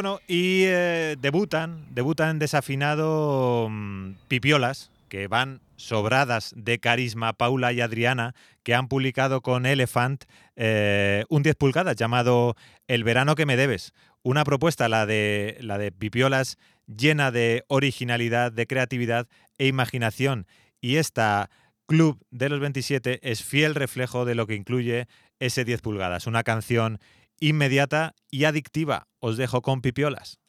Bueno, 0.00 0.18
y 0.26 0.62
eh, 0.64 1.16
debutan, 1.20 1.84
debutan 1.90 2.38
desafinado 2.38 3.68
mm, 3.68 4.12
Pipiolas, 4.28 4.90
que 5.10 5.28
van 5.28 5.60
sobradas 5.76 6.54
de 6.56 6.78
carisma 6.78 7.34
Paula 7.34 7.74
y 7.74 7.82
Adriana, 7.82 8.34
que 8.62 8.74
han 8.74 8.88
publicado 8.88 9.42
con 9.42 9.66
Elephant 9.66 10.24
eh, 10.56 11.26
un 11.28 11.42
10 11.42 11.54
pulgadas 11.56 11.96
llamado 11.96 12.56
El 12.88 13.04
verano 13.04 13.34
que 13.34 13.44
me 13.44 13.58
debes. 13.58 13.92
Una 14.22 14.42
propuesta, 14.44 14.88
la 14.88 15.04
de, 15.04 15.58
la 15.60 15.76
de 15.76 15.92
Pipiolas, 15.92 16.56
llena 16.86 17.30
de 17.30 17.66
originalidad, 17.68 18.52
de 18.52 18.66
creatividad 18.66 19.28
e 19.58 19.66
imaginación. 19.66 20.46
Y 20.80 20.96
esta 20.96 21.50
Club 21.84 22.24
de 22.30 22.48
los 22.48 22.60
27 22.60 23.20
es 23.30 23.44
fiel 23.44 23.74
reflejo 23.74 24.24
de 24.24 24.34
lo 24.34 24.46
que 24.46 24.54
incluye 24.54 25.08
ese 25.40 25.66
10 25.66 25.82
pulgadas, 25.82 26.26
una 26.26 26.42
canción 26.42 27.00
inmediata 27.40 28.14
y 28.30 28.44
adictiva. 28.44 29.08
Os 29.18 29.36
dejo 29.36 29.62
con 29.62 29.80
pipiolas. 29.80 30.40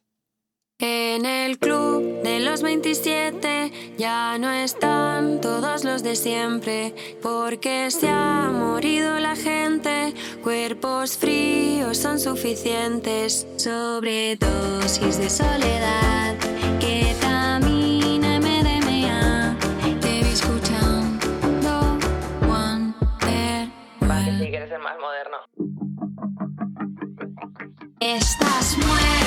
En 0.83 1.27
el 1.27 1.59
club 1.59 2.23
de 2.23 2.39
los 2.39 2.63
27 2.63 3.93
ya 3.99 4.39
no 4.39 4.49
están 4.49 5.39
todos 5.39 5.83
los 5.83 6.01
de 6.01 6.15
siempre, 6.15 6.95
porque 7.21 7.91
se 7.91 8.09
ha 8.09 8.49
morido 8.51 9.19
la 9.19 9.35
gente, 9.35 10.15
cuerpos 10.41 11.19
fríos 11.19 11.97
son 11.97 12.19
suficientes, 12.19 13.45
sobre 13.57 14.37
dosis 14.37 15.19
de 15.19 15.29
soledad 15.29 16.35
que 16.79 17.15
camina 17.21 18.39
MDMA, 18.39 19.55
te 20.01 20.23
vi 20.23 20.29
escuchando 20.29 21.99
Wonderwall. 22.47 24.39
Si 24.39 24.49
quieres 24.49 24.69
ser 24.69 24.79
más 24.79 24.97
moderno. 24.97 25.80
Estás 28.17 28.77
muerto. 28.77 29.20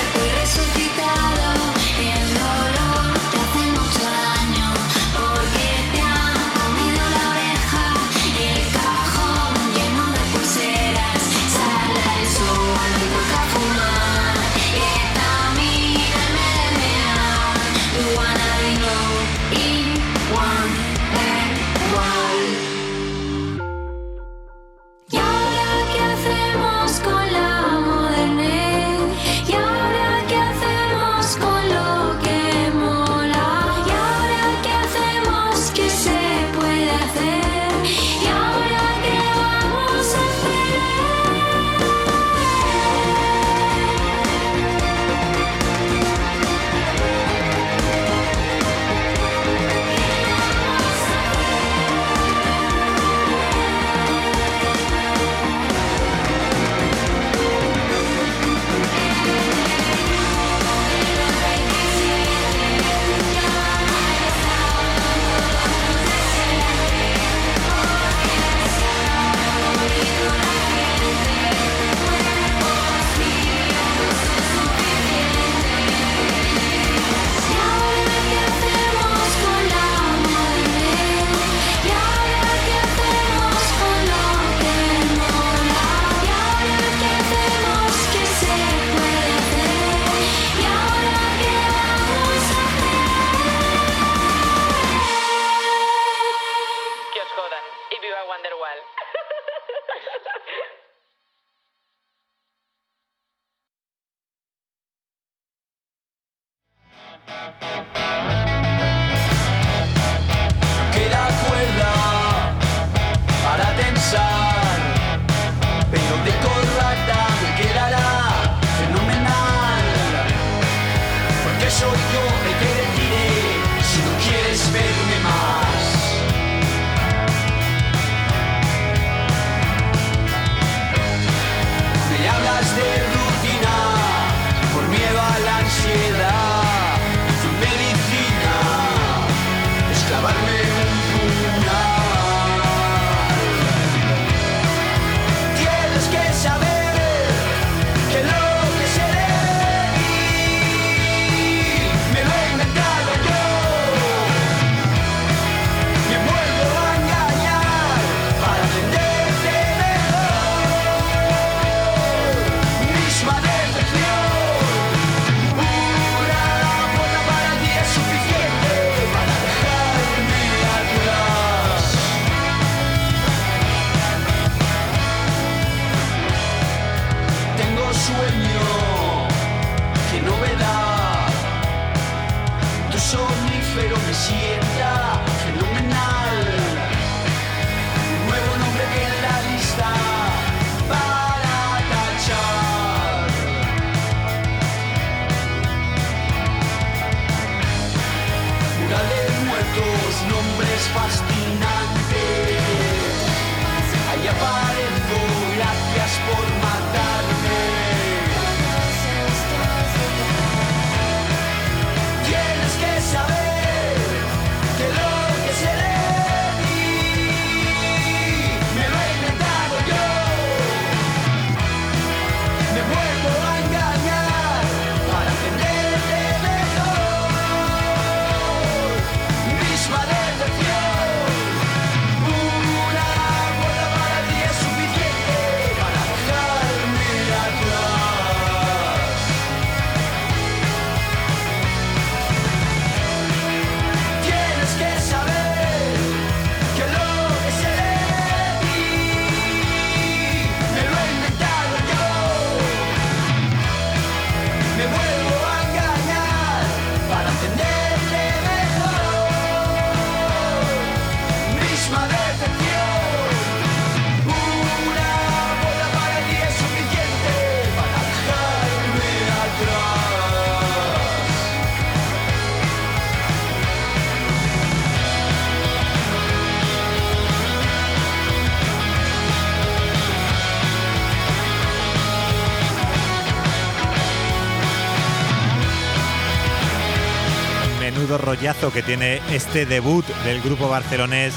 Que 288.45 288.83
tiene 288.83 289.21
este 289.31 289.65
debut 289.65 290.05
del 290.23 290.39
grupo 290.39 290.69
barcelonés 290.69 291.33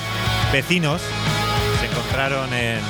Vecinos. 0.53 1.01
Se 1.81 1.87
encontraron 1.87 2.53
en, 2.53 2.81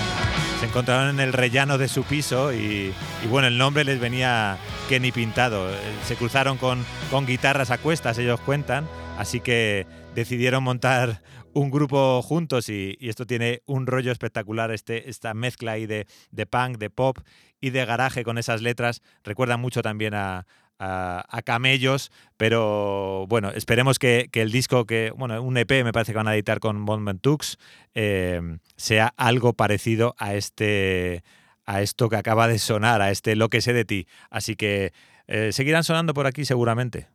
se 0.58 0.66
encontraron 0.66 1.10
en 1.10 1.20
el 1.20 1.32
rellano 1.32 1.78
de 1.78 1.86
su 1.86 2.02
piso 2.02 2.52
y, 2.52 2.92
bueno, 3.30 3.46
el 3.46 3.56
nombre 3.56 3.84
les 3.84 4.00
venía 4.00 4.58
que 4.88 4.98
ni 4.98 5.12
pintado. 5.12 5.70
Se 6.04 6.16
cruzaron 6.16 6.58
con, 6.58 6.84
con 7.12 7.26
guitarras 7.26 7.70
a 7.70 7.78
cuestas, 7.78 8.18
ellos 8.18 8.40
cuentan, 8.40 8.88
así 9.18 9.38
que 9.38 9.86
decidieron 10.16 10.64
montar 10.64 11.22
un 11.52 11.70
grupo 11.70 12.20
juntos 12.20 12.68
y, 12.68 12.96
y 12.98 13.10
esto 13.10 13.24
tiene 13.24 13.62
un 13.66 13.86
rollo 13.86 14.10
espectacular, 14.10 14.72
este, 14.72 15.08
esta 15.08 15.32
mezcla 15.32 15.72
ahí 15.72 15.86
de, 15.86 16.08
de 16.32 16.44
punk, 16.44 16.78
de 16.78 16.90
pop 16.90 17.18
y 17.60 17.70
de 17.70 17.84
garaje 17.84 18.24
con 18.24 18.36
esas 18.36 18.62
letras. 18.62 19.00
Recuerda 19.22 19.56
mucho 19.56 19.80
también 19.80 20.14
a, 20.14 20.44
a, 20.78 21.42
Camellos, 21.44 22.10
pero 22.36 23.26
bueno, 23.28 23.50
esperemos 23.50 23.98
que, 23.98 24.28
que 24.30 24.42
el 24.42 24.52
disco, 24.52 24.84
que 24.86 25.12
bueno, 25.16 25.42
un 25.42 25.56
EP 25.56 25.84
me 25.84 25.92
parece 25.92 26.12
que 26.12 26.16
van 26.16 26.28
a 26.28 26.34
editar 26.34 26.60
con 26.60 26.84
Bon 26.84 27.18
Tux, 27.18 27.58
eh, 27.94 28.40
sea 28.76 29.12
algo 29.16 29.52
parecido 29.54 30.14
a 30.18 30.34
este 30.34 31.24
a 31.66 31.82
esto 31.82 32.08
que 32.08 32.16
acaba 32.16 32.48
de 32.48 32.58
sonar, 32.58 33.02
a 33.02 33.10
este 33.10 33.36
Lo 33.36 33.50
que 33.50 33.60
sé 33.60 33.74
de 33.74 33.84
ti. 33.84 34.06
Así 34.30 34.56
que 34.56 34.92
eh, 35.26 35.52
seguirán 35.52 35.84
sonando 35.84 36.14
por 36.14 36.26
aquí 36.26 36.46
seguramente. 36.46 37.08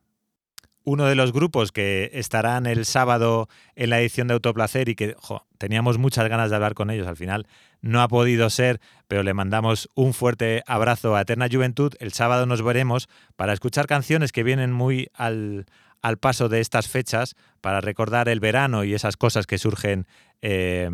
Uno 0.85 1.05
de 1.05 1.15
los 1.15 1.31
grupos 1.31 1.71
que 1.71 2.11
estarán 2.13 2.65
el 2.65 2.85
sábado 2.85 3.47
en 3.75 3.89
la 3.89 4.01
edición 4.01 4.27
de 4.27 4.33
Autoplacer 4.33 4.89
y 4.89 4.95
que 4.95 5.15
teníamos 5.57 5.97
muchas 5.97 6.27
ganas 6.27 6.49
de 6.49 6.57
hablar 6.57 6.73
con 6.73 6.89
ellos, 6.89 7.07
al 7.07 7.15
final 7.15 7.47
no 7.81 8.01
ha 8.01 8.07
podido 8.07 8.49
ser, 8.49 8.79
pero 9.07 9.23
le 9.23 9.33
mandamos 9.33 9.89
un 9.95 10.13
fuerte 10.13 10.63
abrazo 10.67 11.15
a 11.15 11.21
Eterna 11.21 11.47
Juventud. 11.51 11.93
El 11.99 12.13
sábado 12.13 12.45
nos 12.45 12.61
veremos 12.61 13.07
para 13.35 13.53
escuchar 13.53 13.87
canciones 13.87 14.31
que 14.31 14.43
vienen 14.43 14.71
muy 14.71 15.09
al, 15.13 15.65
al 16.01 16.17
paso 16.17 16.49
de 16.49 16.59
estas 16.59 16.87
fechas, 16.89 17.35
para 17.61 17.81
recordar 17.81 18.27
el 18.27 18.41
verano 18.41 18.83
y 18.83 18.93
esas 18.93 19.15
cosas 19.17 19.47
que 19.47 19.57
surgen 19.57 20.05
eh, 20.41 20.89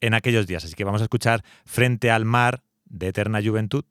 en 0.00 0.14
aquellos 0.14 0.46
días. 0.46 0.64
Así 0.64 0.74
que 0.74 0.84
vamos 0.84 1.02
a 1.02 1.04
escuchar 1.04 1.42
Frente 1.64 2.10
al 2.10 2.24
Mar 2.24 2.62
de 2.86 3.08
Eterna 3.08 3.40
Juventud. 3.44 3.84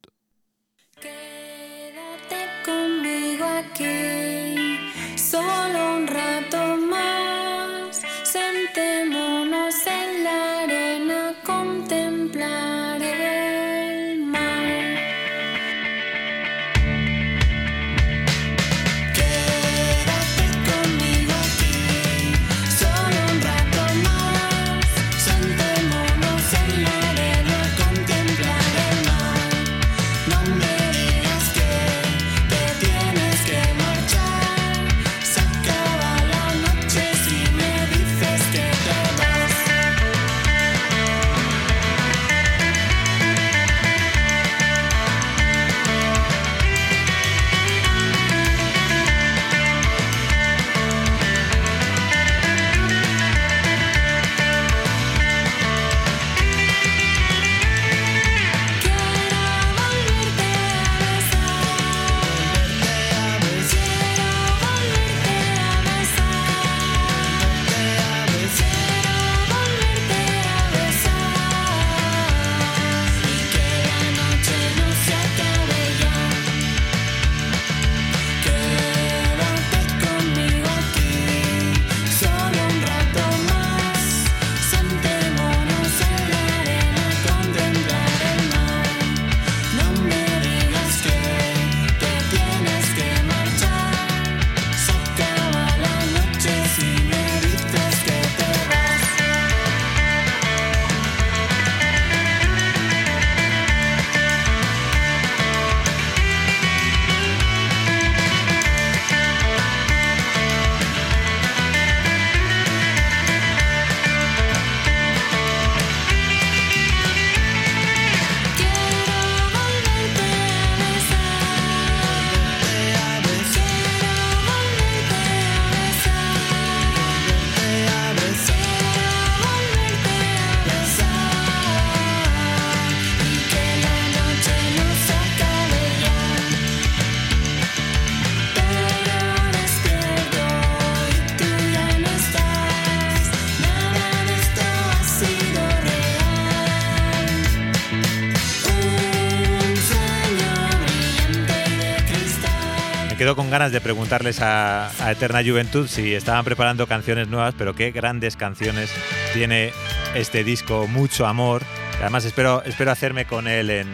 Con 153.36 153.50
ganas 153.50 153.72
de 153.72 153.82
preguntarles 153.82 154.42
a, 154.42 154.90
Eterna 155.12 155.44
Juventud 155.44 155.88
si 155.88 156.14
estaban 156.14 156.46
preparando 156.46 156.88
canciones 156.88 157.28
nuevas, 157.28 157.54
pero 157.58 157.76
qué 157.76 157.92
grandes 157.92 158.36
canciones 158.36 158.90
tiene 159.34 159.72
este 160.16 160.44
disco, 160.44 160.88
mucho 160.88 161.28
amor. 161.28 161.62
Además 162.00 162.26
espero, 162.26 162.64
espero 162.64 162.92
hacerme 162.92 163.26
con 163.26 163.48
él 163.48 163.70
en, 163.70 163.88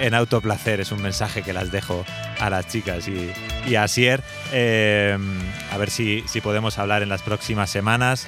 en 0.00 0.14
autoplacer, 0.14 0.80
es 0.80 0.92
un 0.92 1.02
mensaje 1.02 1.42
que 1.42 1.52
las 1.52 1.72
dejo 1.72 2.04
a 2.40 2.50
las 2.50 2.68
chicas 2.68 3.08
y, 3.08 3.74
a 3.74 3.88
Sier. 3.88 4.22
Eh, 4.52 5.18
a 5.70 5.76
ver 5.78 5.90
si, 5.90 6.22
si 6.26 6.40
podemos 6.40 6.78
hablar 6.78 7.02
en 7.02 7.08
las 7.08 7.22
próximas 7.22 7.70
semanas. 7.70 8.26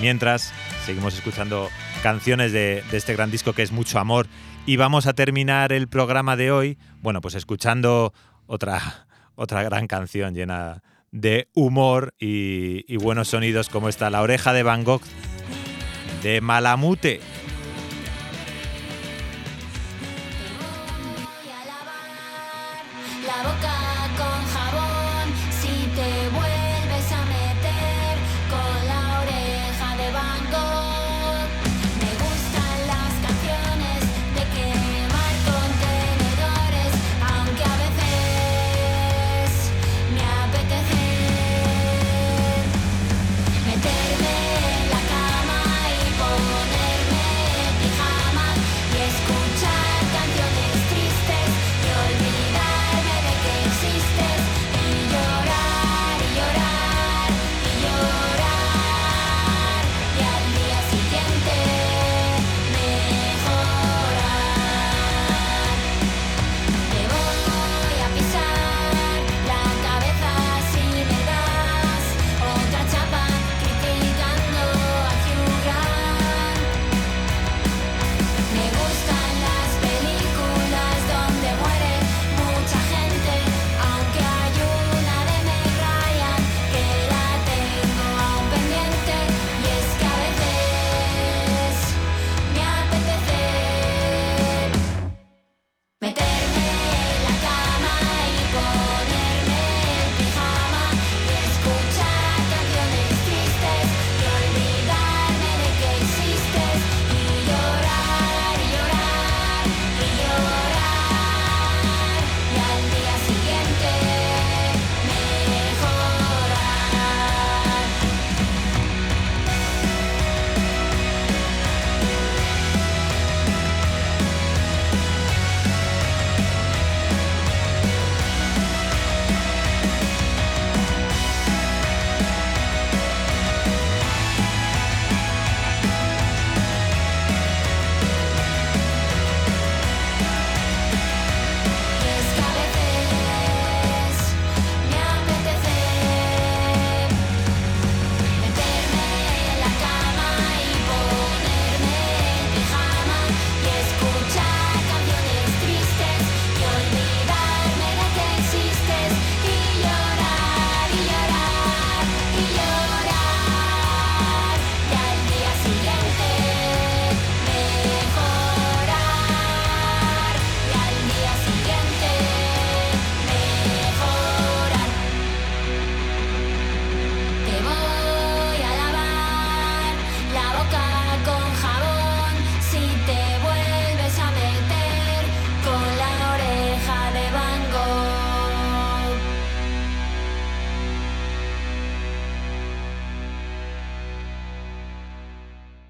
Mientras, 0.00 0.52
seguimos 0.84 1.14
escuchando 1.14 1.70
canciones 2.02 2.52
de, 2.52 2.84
de 2.90 2.96
este 2.96 3.14
gran 3.14 3.30
disco 3.30 3.52
que 3.52 3.62
es 3.62 3.72
Mucho 3.72 3.98
Amor. 3.98 4.26
Y 4.66 4.76
vamos 4.76 5.06
a 5.06 5.14
terminar 5.14 5.72
el 5.72 5.88
programa 5.88 6.36
de 6.36 6.50
hoy, 6.50 6.78
bueno, 7.00 7.20
pues 7.20 7.34
escuchando 7.34 8.12
otra, 8.46 9.05
otra 9.36 9.62
gran 9.62 9.86
canción 9.86 10.34
llena 10.34 10.82
de 11.12 11.48
humor 11.54 12.14
y, 12.18 12.96
buenos 12.96 13.28
sonidos 13.28 13.68
como 13.68 13.88
esta, 13.88 14.10
La 14.10 14.22
oreja 14.22 14.52
de 14.52 14.62
Van 14.62 14.84
Gogh 14.84 15.02
de 16.22 16.40
Malamute. 16.40 17.20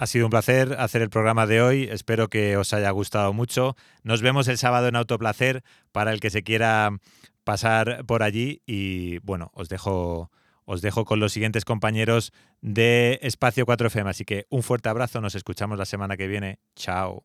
Ha 0.07 0.09
sido 0.09 0.27
un 0.27 0.31
placer 0.31 0.77
hacer 0.79 1.03
el 1.03 1.11
programa 1.11 1.49
de 1.49 1.61
hoy. 1.61 1.89
Espero 1.91 2.29
que 2.29 2.57
os 2.57 2.73
haya 2.73 2.89
gustado 2.93 3.33
mucho. 3.33 3.75
Nos 4.05 4.23
vemos 4.23 4.47
el 4.47 4.57
sábado 4.57 4.87
en 4.87 4.95
Autoplacer 4.95 5.65
para 5.91 6.13
el 6.13 6.21
que 6.21 6.31
se 6.31 6.45
quiera 6.45 6.93
pasar 7.43 8.05
por 8.07 8.23
allí. 8.23 8.63
Y 8.67 9.19
bueno, 9.25 9.51
os 9.53 9.69
dejo, 9.69 10.31
os 10.65 10.81
dejo 10.81 11.05
con 11.05 11.19
los 11.19 11.33
siguientes 11.33 11.65
compañeros 11.65 12.33
de 12.61 13.19
Espacio 13.21 13.67
4FM. 13.67 14.09
Así 14.09 14.25
que 14.25 14.47
un 14.49 14.63
fuerte 14.63 14.89
abrazo. 14.89 15.21
Nos 15.21 15.35
escuchamos 15.35 15.77
la 15.77 15.87
semana 15.87 16.17
que 16.17 16.29
viene. 16.29 16.61
Chao. 16.77 17.25